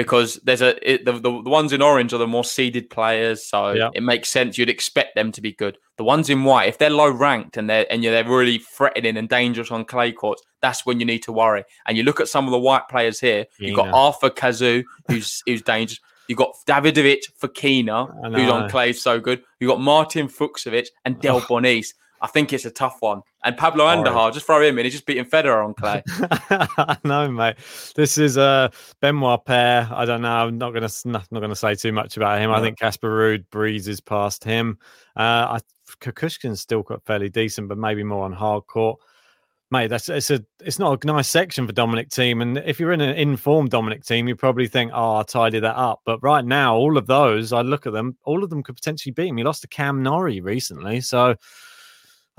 because 0.00 0.40
there's 0.44 0.62
a 0.62 0.90
it, 0.90 1.04
the, 1.04 1.12
the, 1.12 1.42
the 1.42 1.50
ones 1.50 1.74
in 1.74 1.82
orange 1.82 2.14
are 2.14 2.18
the 2.18 2.26
more 2.26 2.42
seeded 2.42 2.88
players, 2.88 3.46
so 3.46 3.72
yep. 3.72 3.92
it 3.94 4.02
makes 4.02 4.30
sense. 4.30 4.56
You'd 4.56 4.70
expect 4.70 5.14
them 5.14 5.30
to 5.32 5.42
be 5.42 5.52
good. 5.52 5.76
The 5.98 6.04
ones 6.04 6.30
in 6.30 6.42
white, 6.42 6.70
if 6.70 6.78
they're 6.78 6.88
low 6.88 7.10
ranked 7.10 7.58
and 7.58 7.68
they're 7.68 7.86
and 7.90 8.02
they're 8.02 8.26
really 8.26 8.56
threatening 8.56 9.18
and 9.18 9.28
dangerous 9.28 9.70
on 9.70 9.84
clay 9.84 10.10
courts, 10.12 10.42
that's 10.62 10.86
when 10.86 11.00
you 11.00 11.04
need 11.04 11.22
to 11.24 11.32
worry. 11.32 11.64
And 11.86 11.98
you 11.98 12.02
look 12.02 12.18
at 12.18 12.28
some 12.28 12.46
of 12.46 12.50
the 12.50 12.58
white 12.58 12.88
players 12.88 13.20
here. 13.20 13.44
You've 13.58 13.76
got 13.76 13.88
Arthur 13.88 14.30
Cazaux, 14.30 14.84
who's 15.06 15.42
who's 15.46 15.60
dangerous. 15.60 16.00
You've 16.28 16.38
got 16.38 16.54
Davidovich 16.66 17.24
Fokina, 17.38 18.34
who's 18.34 18.48
on 18.48 18.70
clay 18.70 18.94
so 18.94 19.20
good. 19.20 19.42
You've 19.58 19.68
got 19.68 19.80
Martin 19.82 20.28
Fucsovics 20.28 20.88
and 21.04 21.20
Delbonis. 21.20 21.88
I 22.22 22.26
think 22.26 22.54
it's 22.54 22.64
a 22.64 22.70
tough 22.70 22.96
one. 23.00 23.20
And 23.42 23.56
Pablo 23.56 23.86
Andujar, 23.86 24.34
just 24.34 24.44
throw 24.44 24.62
him 24.62 24.78
in. 24.78 24.84
He's 24.84 24.92
just 24.92 25.06
beating 25.06 25.24
Federer 25.24 25.64
on 25.64 25.72
clay. 25.72 26.02
no, 27.04 27.30
mate. 27.30 27.56
This 27.94 28.18
is 28.18 28.36
a 28.36 28.70
Benoit 29.00 29.44
Paire. 29.46 29.88
I 29.90 30.04
don't 30.04 30.20
know. 30.20 30.28
I'm 30.28 30.58
not 30.58 30.72
gonna 30.72 30.90
not, 31.06 31.26
not 31.30 31.40
gonna 31.40 31.56
say 31.56 31.74
too 31.74 31.92
much 31.92 32.18
about 32.18 32.38
him. 32.38 32.50
No. 32.50 32.56
I 32.56 32.60
think 32.60 32.78
Casper 32.78 33.08
Ruud 33.08 33.46
breezes 33.50 34.00
past 34.00 34.44
him. 34.44 34.78
Uh, 35.16 35.56
I 35.56 35.60
Kukushkin's 36.00 36.60
still 36.60 36.82
got 36.82 37.04
fairly 37.04 37.28
decent, 37.28 37.68
but 37.68 37.78
maybe 37.78 38.04
more 38.04 38.24
on 38.24 38.32
hard 38.32 38.66
court. 38.66 39.00
Mate, 39.72 39.86
that's 39.86 40.08
it's 40.08 40.30
a 40.30 40.44
it's 40.60 40.80
not 40.80 41.02
a 41.02 41.06
nice 41.06 41.28
section 41.28 41.66
for 41.66 41.72
Dominic 41.72 42.10
Thiem. 42.10 42.42
And 42.42 42.58
if 42.58 42.80
you're 42.80 42.92
in 42.92 43.00
an 43.00 43.16
informed 43.16 43.70
Dominic 43.70 44.02
Thiem, 44.02 44.26
you 44.26 44.34
probably 44.34 44.66
think, 44.66 44.90
oh, 44.92 45.16
I'll 45.16 45.24
tidy 45.24 45.60
that 45.60 45.76
up. 45.76 46.00
But 46.04 46.20
right 46.22 46.44
now, 46.44 46.74
all 46.74 46.98
of 46.98 47.06
those, 47.06 47.52
I 47.52 47.62
look 47.62 47.86
at 47.86 47.92
them, 47.92 48.16
all 48.24 48.42
of 48.42 48.50
them 48.50 48.64
could 48.64 48.74
potentially 48.74 49.12
beat 49.12 49.28
him. 49.28 49.36
He 49.36 49.44
lost 49.44 49.62
to 49.62 49.68
Cam 49.68 50.02
Norrie 50.02 50.40
recently, 50.40 51.00
so 51.00 51.36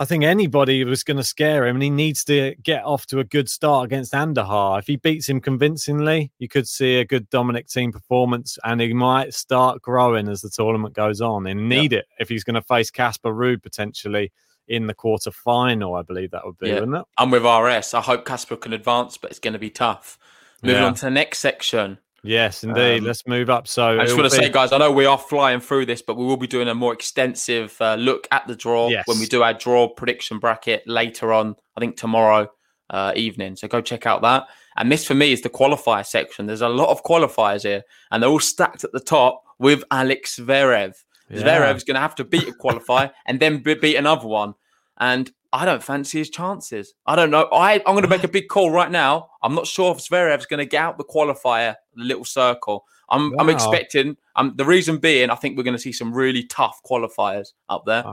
I 0.01 0.05
think 0.05 0.23
anybody 0.23 0.83
was 0.83 1.03
going 1.03 1.17
to 1.17 1.23
scare 1.23 1.67
him, 1.67 1.75
and 1.75 1.83
he 1.83 1.91
needs 1.91 2.23
to 2.23 2.55
get 2.63 2.83
off 2.83 3.05
to 3.05 3.19
a 3.19 3.23
good 3.23 3.47
start 3.47 3.85
against 3.85 4.13
Andujar. 4.13 4.79
If 4.79 4.87
he 4.87 4.95
beats 4.95 5.29
him 5.29 5.39
convincingly, 5.39 6.31
you 6.39 6.47
could 6.47 6.67
see 6.67 6.95
a 6.95 7.05
good 7.05 7.29
Dominic 7.29 7.67
Thiem 7.67 7.91
performance, 7.91 8.57
and 8.63 8.81
he 8.81 8.95
might 8.95 9.35
start 9.35 9.83
growing 9.83 10.27
as 10.27 10.41
the 10.41 10.49
tournament 10.49 10.95
goes 10.95 11.21
on. 11.21 11.45
And 11.45 11.69
need 11.69 11.93
it 11.93 12.07
if 12.17 12.29
he's 12.29 12.43
going 12.43 12.55
to 12.55 12.63
face 12.63 12.89
Casper 12.89 13.31
Ruud 13.31 13.61
potentially 13.61 14.31
in 14.67 14.87
the 14.87 14.95
quarter 14.95 15.29
final. 15.29 15.93
I 15.93 16.01
believe 16.01 16.31
that 16.31 16.47
would 16.47 16.57
be, 16.57 16.73
wouldn't 16.73 16.95
it? 16.95 17.05
I'm 17.19 17.29
with 17.29 17.43
RS. 17.43 17.93
I 17.93 18.01
hope 18.01 18.25
Casper 18.25 18.57
can 18.57 18.73
advance, 18.73 19.17
but 19.17 19.29
it's 19.29 19.39
going 19.39 19.53
to 19.53 19.59
be 19.59 19.69
tough. 19.69 20.17
Moving 20.63 20.81
yeah. 20.81 20.87
on 20.87 20.95
to 20.95 21.01
the 21.01 21.11
next 21.11 21.37
section. 21.37 21.99
Yes, 22.23 22.63
indeed. 22.63 22.99
Um, 22.99 23.05
Let's 23.05 23.25
move 23.25 23.49
up. 23.49 23.67
So 23.67 23.99
I 23.99 24.05
just 24.05 24.17
want 24.17 24.31
to 24.31 24.37
be... 24.37 24.45
say, 24.45 24.51
guys, 24.51 24.71
I 24.71 24.77
know 24.77 24.91
we 24.91 25.05
are 25.05 25.17
flying 25.17 25.59
through 25.59 25.87
this, 25.87 26.01
but 26.01 26.17
we 26.17 26.25
will 26.25 26.37
be 26.37 26.47
doing 26.47 26.67
a 26.67 26.75
more 26.75 26.93
extensive 26.93 27.75
uh, 27.81 27.95
look 27.95 28.27
at 28.31 28.47
the 28.47 28.55
draw 28.55 28.89
yes. 28.89 29.07
when 29.07 29.19
we 29.19 29.25
do 29.25 29.41
our 29.41 29.53
draw 29.53 29.87
prediction 29.87 30.37
bracket 30.39 30.83
later 30.87 31.33
on. 31.33 31.55
I 31.75 31.79
think 31.79 31.97
tomorrow. 31.97 32.49
uh, 32.91 33.13
evening. 33.15 33.55
So 33.55 33.67
go 33.67 33.81
check 33.81 34.05
out 34.05 34.21
that. 34.21 34.43
And 34.77 34.91
this 34.91 35.05
for 35.05 35.15
me 35.15 35.31
is 35.31 35.41
the 35.41 35.49
qualifier 35.49 36.05
section. 36.05 36.45
There's 36.45 36.61
a 36.61 36.69
lot 36.69 36.89
of 36.89 37.03
qualifiers 37.03 37.63
here, 37.63 37.83
and 38.11 38.21
they're 38.21 38.29
all 38.29 38.39
stacked 38.39 38.83
at 38.83 38.91
the 38.91 38.99
top 38.99 39.43
with 39.59 39.83
Alex 39.91 40.37
Zverev. 40.39 40.93
Yeah. 41.29 41.41
Zverev's 41.41 41.83
going 41.83 41.95
to 41.95 42.01
have 42.01 42.15
to 42.15 42.23
beat 42.23 42.47
a 42.47 42.51
qualifier 42.51 43.11
and 43.25 43.39
then 43.39 43.63
beat 43.63 43.95
another 43.95 44.27
one. 44.27 44.53
And 44.97 45.31
I 45.53 45.65
don't 45.65 45.83
fancy 45.83 46.19
his 46.19 46.29
chances. 46.29 46.93
I 47.05 47.15
don't 47.15 47.31
know. 47.31 47.49
I, 47.51 47.75
I'm 47.75 47.93
going 47.93 48.03
to 48.03 48.09
make 48.09 48.23
a 48.23 48.29
big 48.29 48.47
call 48.47 48.71
right 48.71 48.89
now. 48.89 49.29
I'm 49.43 49.53
not 49.53 49.67
sure 49.67 49.91
if 49.93 49.97
Zverev's 49.97 50.45
going 50.45 50.59
to 50.59 50.65
get 50.65 50.81
out 50.81 50.97
the 50.97 51.03
qualifier, 51.03 51.75
the 51.95 52.03
little 52.03 52.25
circle. 52.25 52.85
I'm, 53.09 53.31
wow. 53.31 53.37
I'm 53.39 53.49
expecting. 53.49 54.15
Um, 54.37 54.53
the 54.55 54.63
reason 54.63 54.97
being, 54.97 55.29
I 55.29 55.35
think 55.35 55.57
we're 55.57 55.63
going 55.63 55.75
to 55.75 55.81
see 55.81 55.91
some 55.91 56.13
really 56.13 56.43
tough 56.45 56.79
qualifiers 56.89 57.49
up 57.67 57.83
there. 57.85 58.03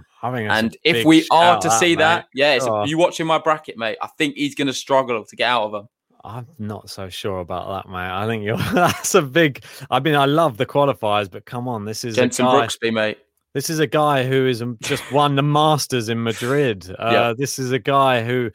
and 0.51 0.77
if 0.83 1.05
we 1.05 1.27
are 1.31 1.61
to 1.61 1.71
see 1.71 1.95
that, 1.95 2.27
yeah, 2.35 2.59
oh. 2.63 2.85
you 2.85 2.99
watching 2.99 3.27
my 3.27 3.39
bracket, 3.39 3.79
mate. 3.79 3.99
I 4.03 4.09
think 4.19 4.35
he's 4.35 4.57
going 4.57 4.67
to 4.67 4.73
struggle 4.73 5.25
to 5.25 5.37
get 5.37 5.49
out 5.49 5.65
of 5.65 5.73
them. 5.73 5.89
I'm 6.25 6.49
not 6.59 6.91
so 6.91 7.09
sure 7.09 7.39
about 7.39 7.69
that, 7.69 7.91
mate. 7.91 8.11
I 8.11 8.27
think 8.27 8.43
you're 8.43 8.57
that's 8.75 9.15
a 9.15 9.23
big. 9.23 9.63
I 9.89 10.01
mean, 10.01 10.17
I 10.17 10.25
love 10.25 10.57
the 10.57 10.67
qualifiers, 10.67 11.31
but 11.31 11.45
come 11.45 11.69
on, 11.69 11.85
this 11.85 12.05
is 12.05 12.17
Jenson 12.17 12.47
guy, 12.47 12.67
Brooksby, 12.67 12.93
mate. 12.93 13.19
This 13.59 13.71
is 13.71 13.81
a 13.81 13.89
guy 13.89 14.25
who 14.25 14.47
is 14.47 14.63
just 14.83 15.11
won 15.11 15.35
the 15.35 15.43
Masters 15.43 16.09
in 16.09 16.23
Madrid. 16.23 16.87
Uh, 16.99 17.11
yeah. 17.13 17.33
This 17.37 17.59
is 17.59 17.73
a 17.73 17.79
guy 17.81 18.23
who 18.23 18.53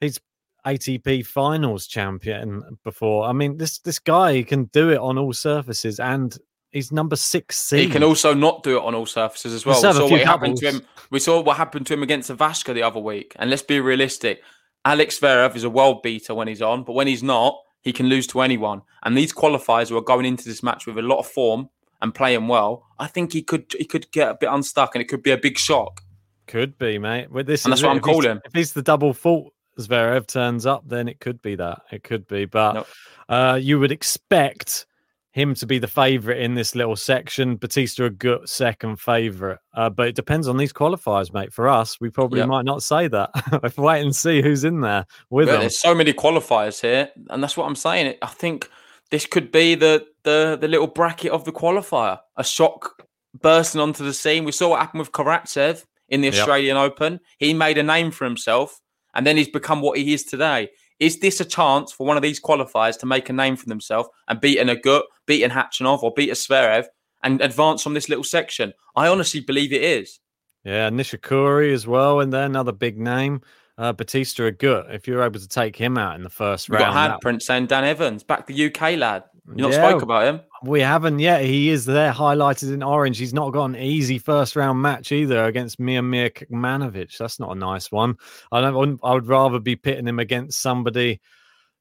he's 0.00 0.18
ATP 0.66 1.26
Finals 1.26 1.86
champion 1.86 2.62
before. 2.84 3.24
I 3.26 3.32
mean, 3.32 3.58
this 3.58 3.80
this 3.80 3.98
guy 3.98 4.42
can 4.42 4.64
do 4.64 4.88
it 4.88 4.98
on 4.98 5.18
all 5.18 5.34
surfaces, 5.34 6.00
and 6.00 6.34
he's 6.70 6.90
number 6.90 7.16
six. 7.16 7.58
seed. 7.58 7.80
He 7.80 7.90
can 7.90 8.02
also 8.02 8.32
not 8.32 8.62
do 8.62 8.78
it 8.78 8.82
on 8.82 8.94
all 8.94 9.04
surfaces 9.04 9.52
as 9.52 9.66
well. 9.66 9.76
We 9.76 9.92
saw 9.92 10.08
what 10.10 10.20
happened 10.22 10.56
to 10.58 10.70
him. 10.70 10.82
We 11.10 11.20
saw 11.20 11.42
what 11.42 11.58
happened 11.58 11.86
to 11.88 11.94
him 11.94 12.02
against 12.02 12.30
Ivashka 12.30 12.72
the 12.72 12.82
other 12.82 13.00
week. 13.00 13.34
And 13.36 13.50
let's 13.50 13.62
be 13.62 13.78
realistic. 13.78 14.42
Alex 14.86 15.20
Zverev 15.20 15.54
is 15.54 15.64
a 15.64 15.70
world 15.70 16.00
beater 16.02 16.34
when 16.34 16.48
he's 16.48 16.62
on, 16.62 16.84
but 16.84 16.94
when 16.94 17.06
he's 17.06 17.22
not, 17.22 17.58
he 17.82 17.92
can 17.92 18.06
lose 18.06 18.26
to 18.28 18.40
anyone. 18.40 18.80
And 19.02 19.18
these 19.18 19.34
qualifiers 19.34 19.90
were 19.90 20.02
going 20.02 20.24
into 20.24 20.44
this 20.44 20.62
match 20.62 20.86
with 20.86 20.96
a 20.96 21.02
lot 21.02 21.18
of 21.18 21.26
form 21.26 21.68
and 22.02 22.14
playing 22.14 22.48
well, 22.48 22.86
I 22.98 23.06
think 23.06 23.32
he 23.32 23.42
could 23.42 23.74
he 23.76 23.84
could 23.84 24.10
get 24.10 24.30
a 24.30 24.34
bit 24.34 24.48
unstuck, 24.50 24.94
and 24.94 25.02
it 25.02 25.08
could 25.08 25.22
be 25.22 25.30
a 25.30 25.38
big 25.38 25.58
shock. 25.58 26.02
Could 26.46 26.78
be, 26.78 26.98
mate. 26.98 27.30
With 27.30 27.46
this, 27.46 27.64
and 27.64 27.72
that's 27.72 27.82
what 27.82 27.90
I'm 27.90 27.98
if 27.98 28.02
calling. 28.02 28.40
If 28.44 28.52
he's 28.52 28.72
the 28.72 28.82
double 28.82 29.12
fault 29.12 29.52
Zverev 29.78 30.26
turns 30.26 30.66
up, 30.66 30.82
then 30.86 31.08
it 31.08 31.20
could 31.20 31.40
be 31.42 31.54
that. 31.56 31.82
It 31.90 32.02
could 32.02 32.26
be, 32.26 32.44
but 32.44 32.72
nope. 32.72 32.86
uh, 33.28 33.58
you 33.60 33.78
would 33.78 33.92
expect 33.92 34.86
him 35.32 35.54
to 35.54 35.64
be 35.64 35.78
the 35.78 35.86
favourite 35.86 36.40
in 36.40 36.54
this 36.54 36.74
little 36.74 36.96
section. 36.96 37.56
Bautista 37.56 38.04
a 38.04 38.10
good 38.10 38.48
second 38.48 38.96
favourite, 38.96 39.58
uh, 39.74 39.88
but 39.88 40.08
it 40.08 40.16
depends 40.16 40.48
on 40.48 40.56
these 40.56 40.72
qualifiers, 40.72 41.32
mate. 41.32 41.52
For 41.52 41.68
us, 41.68 42.00
we 42.00 42.10
probably 42.10 42.40
yep. 42.40 42.48
might 42.48 42.64
not 42.64 42.82
say 42.82 43.06
that. 43.08 43.30
if 43.62 43.78
wait 43.78 44.02
and 44.02 44.14
see 44.14 44.42
who's 44.42 44.64
in 44.64 44.80
there 44.80 45.06
with 45.30 45.46
yeah, 45.46 45.52
them. 45.52 45.60
There's 45.62 45.78
so 45.78 45.94
many 45.94 46.12
qualifiers 46.12 46.80
here, 46.80 47.10
and 47.28 47.42
that's 47.42 47.56
what 47.56 47.66
I'm 47.66 47.76
saying. 47.76 48.16
I 48.22 48.26
think 48.26 48.68
this 49.10 49.26
could 49.26 49.52
be 49.52 49.74
the 49.76 50.04
the 50.24 50.58
the 50.60 50.68
little 50.68 50.86
bracket 50.86 51.32
of 51.32 51.44
the 51.44 51.52
qualifier. 51.52 52.18
A 52.36 52.44
shock 52.44 53.02
bursting 53.40 53.80
onto 53.80 54.04
the 54.04 54.14
scene. 54.14 54.44
We 54.44 54.52
saw 54.52 54.70
what 54.70 54.80
happened 54.80 55.00
with 55.00 55.12
Karatsev 55.12 55.84
in 56.08 56.20
the 56.20 56.28
yep. 56.28 56.34
Australian 56.34 56.76
Open. 56.76 57.20
He 57.38 57.54
made 57.54 57.78
a 57.78 57.82
name 57.82 58.10
for 58.10 58.24
himself, 58.24 58.80
and 59.14 59.26
then 59.26 59.36
he's 59.36 59.48
become 59.48 59.80
what 59.80 59.98
he 59.98 60.12
is 60.12 60.24
today. 60.24 60.70
Is 60.98 61.20
this 61.20 61.40
a 61.40 61.44
chance 61.46 61.92
for 61.92 62.06
one 62.06 62.18
of 62.18 62.22
these 62.22 62.40
qualifiers 62.40 62.98
to 62.98 63.06
make 63.06 63.30
a 63.30 63.32
name 63.32 63.56
for 63.56 63.66
themselves 63.66 64.08
and 64.28 64.40
beat 64.40 64.58
an 64.58 64.68
Agut, 64.68 65.02
beat 65.26 65.42
an 65.42 65.50
Khachanov, 65.50 66.02
or 66.02 66.12
beat 66.14 66.28
a 66.28 66.34
Zverev 66.34 66.86
and 67.22 67.40
advance 67.40 67.82
from 67.82 67.94
this 67.94 68.08
little 68.08 68.24
section? 68.24 68.74
I 68.94 69.08
honestly 69.08 69.40
believe 69.40 69.72
it 69.72 69.82
is. 69.82 70.20
Yeah, 70.62 70.90
Nishikori 70.90 71.72
as 71.72 71.86
well, 71.86 72.20
and 72.20 72.32
then 72.32 72.44
another 72.44 72.72
big 72.72 72.98
name. 72.98 73.40
Uh, 73.78 73.94
Bautista 73.94 74.42
Agut, 74.42 74.92
if 74.94 75.08
you're 75.08 75.22
able 75.22 75.40
to 75.40 75.48
take 75.48 75.74
him 75.74 75.96
out 75.96 76.14
in 76.14 76.22
the 76.22 76.28
1st 76.28 76.68
round. 76.68 76.94
got 76.94 77.22
handprint 77.22 77.40
saying 77.40 77.64
Dan 77.64 77.84
Evans, 77.84 78.22
back 78.22 78.46
the 78.46 78.66
UK 78.66 78.98
lad. 78.98 79.24
You 79.54 79.62
not 79.62 79.72
yeah, 79.72 79.88
spoke 79.88 80.02
about 80.02 80.26
him. 80.26 80.40
We 80.62 80.80
haven't 80.80 81.18
yet. 81.18 81.42
He 81.42 81.70
is 81.70 81.84
there, 81.84 82.12
highlighted 82.12 82.72
in 82.72 82.82
orange. 82.82 83.18
He's 83.18 83.34
not 83.34 83.52
got 83.52 83.64
an 83.66 83.76
easy 83.76 84.18
first 84.18 84.56
round 84.56 84.80
match 84.80 85.12
either 85.12 85.44
against 85.44 85.80
Miomir 85.80 86.30
Kecmanovic. 86.30 87.16
That's 87.16 87.40
not 87.40 87.56
a 87.56 87.58
nice 87.58 87.90
one. 87.90 88.16
I 88.52 88.60
don't. 88.60 89.00
I 89.02 89.14
would 89.14 89.26
rather 89.26 89.58
be 89.58 89.76
pitting 89.76 90.06
him 90.06 90.18
against 90.18 90.60
somebody 90.60 91.20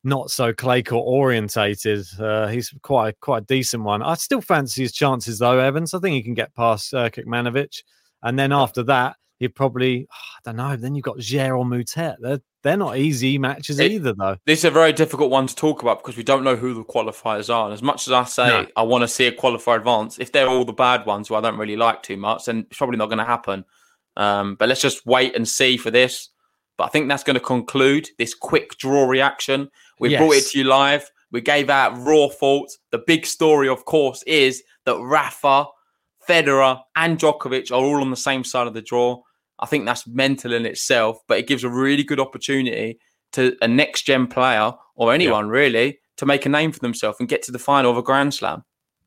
not 0.03 0.32
so 0.32 0.53
clay 0.53 0.82
court 0.82 1.05
orientated. 1.05 2.05
Uh, 2.19 2.47
he's 2.47 2.73
quite 2.82 3.19
quite 3.19 3.43
a 3.43 3.45
decent 3.45 3.84
one. 3.84 4.01
I 4.01 4.13
still 4.15 4.41
fancy 4.41 4.84
his 4.84 4.91
chances 4.91 5.39
though, 5.39 5.60
Evans. 5.60 5.93
I 5.93 5.99
think 5.99 6.15
he 6.15 6.23
can 6.23 6.34
get 6.34 6.55
past 6.55 6.93
uh, 6.93 7.10
Kecmanovic, 7.10 7.84
and 8.23 8.39
then 8.39 8.51
after 8.51 8.84
that, 8.84 9.17
he'd 9.39 9.56
probably 9.56 10.08
I 10.12 10.39
don't 10.45 10.58
know. 10.58 10.75
Then 10.75 10.95
you've 10.95 11.06
got 11.06 11.17
Djere 11.17 11.65
Moutet. 11.65 12.17
They're 12.19 12.41
they're 12.62 12.78
not 12.78 12.97
easy 12.97 13.38
matches 13.38 13.80
it, 13.80 13.91
either, 13.91 14.13
though. 14.13 14.36
This 14.45 14.60
is 14.60 14.65
a 14.65 14.71
very 14.71 14.91
difficult 14.91 15.32
one 15.32 15.47
to 15.47 15.56
talk 15.56 15.82
about 15.82 15.99
because 15.99 16.17
we 16.17 16.23
don't 16.23 16.43
know 16.43 16.58
who 16.58 16.73
the 16.73 16.84
qualifiers 16.84 17.54
are. 17.54 17.65
And 17.65 17.73
as 17.73 17.82
much 17.82 18.08
as 18.08 18.13
I 18.13 18.25
say 18.25 18.47
no. 18.47 18.67
I 18.75 18.84
want 18.84 19.04
to 19.04 19.08
see 19.08 19.28
a 19.28 19.32
qualifier 19.32 19.78
advance, 19.78 20.19
if 20.19 20.32
they're 20.32 20.47
all 20.47 20.65
the 20.65 20.73
bad 20.73 21.06
ones 21.06 21.30
who 21.30 21.36
I 21.36 21.41
don't 21.41 21.58
really 21.58 21.78
like 21.78 22.04
too 22.04 22.17
much, 22.17 22.45
then 22.45 22.65
it's 22.69 22.78
probably 22.78 22.97
not 22.97 23.06
going 23.06 23.19
to 23.19 23.25
happen. 23.25 23.63
Um, 24.17 24.56
but 24.56 24.67
let's 24.67 24.82
just 24.82 25.06
wait 25.06 25.36
and 25.36 25.47
see 25.47 25.78
for 25.78 25.89
this. 25.89 26.30
But 26.78 26.86
I 26.86 26.88
think 26.89 27.08
that's 27.08 27.23
going 27.23 27.36
to 27.36 27.39
conclude 27.39 28.10
this 28.17 28.34
quick 28.34 28.78
draw 28.78 29.06
reaction. 29.06 29.69
We 29.99 30.10
yes. 30.10 30.19
brought 30.19 30.36
it 30.36 30.47
to 30.47 30.58
you 30.58 30.65
live. 30.65 31.10
We 31.32 31.41
gave 31.41 31.69
out 31.69 31.97
raw 32.06 32.28
thoughts. 32.28 32.78
The 32.91 33.04
big 33.06 33.25
story, 33.25 33.69
of 33.69 33.86
course, 33.86 34.23
is 34.23 34.63
that 34.86 34.97
Rafa, 34.97 35.65
Federer, 36.28 36.82
and 36.95 37.17
Djokovic 37.17 37.71
are 37.71 37.75
all 37.75 38.02
on 38.02 38.10
the 38.10 38.17
same 38.17 38.43
side 38.43 38.67
of 38.67 38.73
the 38.73 38.82
draw. 38.82 39.21
I 39.60 39.65
think 39.65 39.86
that's 39.86 40.08
mental 40.08 40.54
in 40.54 40.65
itself, 40.65 41.19
but 41.28 41.38
it 41.38 41.48
gives 41.48 41.63
a 41.63 41.69
really 41.69 42.04
good 42.04 42.19
opportunity 42.19 43.00
to 43.34 43.56
a 43.62 43.67
next 43.67 44.04
gen 44.04 44.28
player 44.28 44.74
or 44.95 45.13
anyone 45.13 45.45
yeah. 45.45 45.52
really 45.52 46.00
to 46.17 46.26
make 46.26 46.45
a 46.45 46.50
name 46.50 46.72
for 46.72 46.80
themselves 46.80 47.17
and 47.19 47.30
get 47.30 47.43
to 47.43 47.52
the 47.52 47.60
final 47.60 47.91
of 47.91 47.98
a 47.98 48.02
Grand 48.02 48.34
Slam. 48.34 48.63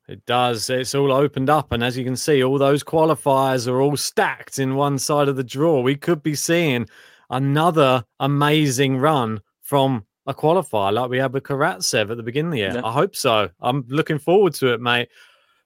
It 0.09 0.25
does. 0.27 0.69
It's 0.69 0.95
all 0.95 1.12
opened 1.12 1.49
up. 1.49 1.73
And 1.73 1.83
as 1.83 1.97
you 1.97 2.05
can 2.05 2.17
see, 2.17 2.43
all 2.43 2.59
those 2.59 2.83
qualifiers 2.83 3.69
are 3.69 3.81
all 3.81 3.97
stacked 3.97 4.59
in 4.59 4.75
one 4.75 4.99
side 4.99 5.29
of 5.29 5.37
the 5.37 5.45
draw. 5.45 5.81
We 5.81 5.97
could 5.97 6.23
be 6.23 6.35
seeing 6.35 6.88
another 7.31 8.05
amazing 8.21 8.99
run 8.99 9.41
from 9.61 10.05
a 10.27 10.35
qualifier 10.35 10.93
like 10.93 11.11
we 11.11 11.19
had 11.19 11.33
with 11.33 11.45
Karatsev 11.45 12.11
at 12.11 12.17
the 12.17 12.23
beginning 12.23 12.49
of 12.49 12.53
the 12.53 12.59
year. 12.59 12.73
Yeah. 12.75 12.87
I 12.87 12.93
hope 12.93 13.17
so. 13.17 13.51
I'm 13.61 13.85
looking 13.88 14.19
forward 14.19 14.55
to 14.55 14.73
it, 14.75 14.81
mate. 14.81 15.09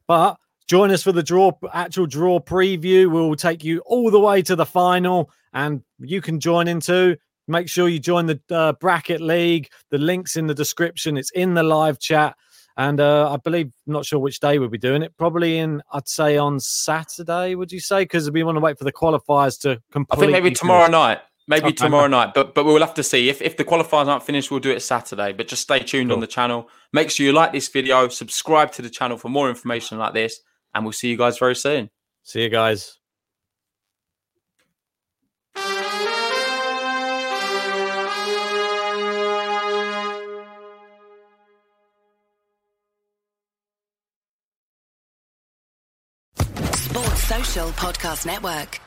But 0.06 0.36
Join 0.66 0.90
us 0.90 1.02
for 1.02 1.12
the 1.12 1.22
draw, 1.22 1.52
actual 1.72 2.06
draw 2.06 2.40
preview. 2.40 3.10
We'll 3.10 3.36
take 3.36 3.62
you 3.62 3.80
all 3.86 4.10
the 4.10 4.18
way 4.18 4.42
to 4.42 4.56
the 4.56 4.66
final, 4.66 5.30
and 5.52 5.82
you 6.00 6.20
can 6.20 6.40
join 6.40 6.66
in 6.66 6.80
too. 6.80 7.16
Make 7.46 7.68
sure 7.68 7.88
you 7.88 8.00
join 8.00 8.26
the 8.26 8.40
uh, 8.50 8.72
bracket 8.72 9.20
league. 9.20 9.68
The 9.90 9.98
link's 9.98 10.36
in 10.36 10.48
the 10.48 10.54
description. 10.54 11.16
It's 11.16 11.30
in 11.30 11.54
the 11.54 11.62
live 11.62 12.00
chat, 12.00 12.36
and 12.76 12.98
uh, 12.98 13.32
I 13.32 13.36
believe 13.36 13.70
not 13.86 14.04
sure 14.04 14.18
which 14.18 14.40
day 14.40 14.58
we'll 14.58 14.68
be 14.68 14.78
doing 14.78 15.02
it. 15.02 15.16
Probably 15.16 15.58
in, 15.58 15.80
I'd 15.92 16.08
say 16.08 16.36
on 16.36 16.58
Saturday. 16.58 17.54
Would 17.54 17.70
you 17.70 17.78
say? 17.78 18.02
Because 18.02 18.28
we 18.32 18.42
want 18.42 18.56
to 18.56 18.60
wait 18.60 18.76
for 18.76 18.84
the 18.84 18.92
qualifiers 18.92 19.60
to 19.60 19.80
complete. 19.92 20.16
I 20.16 20.20
think 20.20 20.32
maybe 20.32 20.50
tomorrow 20.50 20.88
night. 20.88 21.20
Maybe 21.48 21.66
okay. 21.66 21.74
tomorrow 21.76 22.08
night, 22.08 22.34
but 22.34 22.56
but 22.56 22.64
we'll 22.64 22.80
have 22.80 22.94
to 22.94 23.04
see. 23.04 23.28
If 23.28 23.40
if 23.40 23.56
the 23.56 23.64
qualifiers 23.64 24.08
aren't 24.08 24.24
finished, 24.24 24.50
we'll 24.50 24.58
do 24.58 24.72
it 24.72 24.80
Saturday. 24.80 25.32
But 25.32 25.46
just 25.46 25.62
stay 25.62 25.78
tuned 25.78 26.10
cool. 26.10 26.16
on 26.16 26.20
the 26.20 26.26
channel. 26.26 26.68
Make 26.92 27.08
sure 27.08 27.24
you 27.24 27.32
like 27.32 27.52
this 27.52 27.68
video, 27.68 28.08
subscribe 28.08 28.72
to 28.72 28.82
the 28.82 28.90
channel 28.90 29.16
for 29.16 29.28
more 29.28 29.48
information 29.48 29.96
like 29.96 30.12
this, 30.12 30.40
and 30.76 30.84
we'll 30.84 30.92
see 30.92 31.08
you 31.08 31.16
guys 31.16 31.38
very 31.38 31.56
soon. 31.56 31.90
See 32.22 32.42
you 32.42 32.50
guys. 32.50 32.98
Sports 46.74 47.22
Social 47.24 47.68
Podcast 47.70 48.26
Network. 48.26 48.80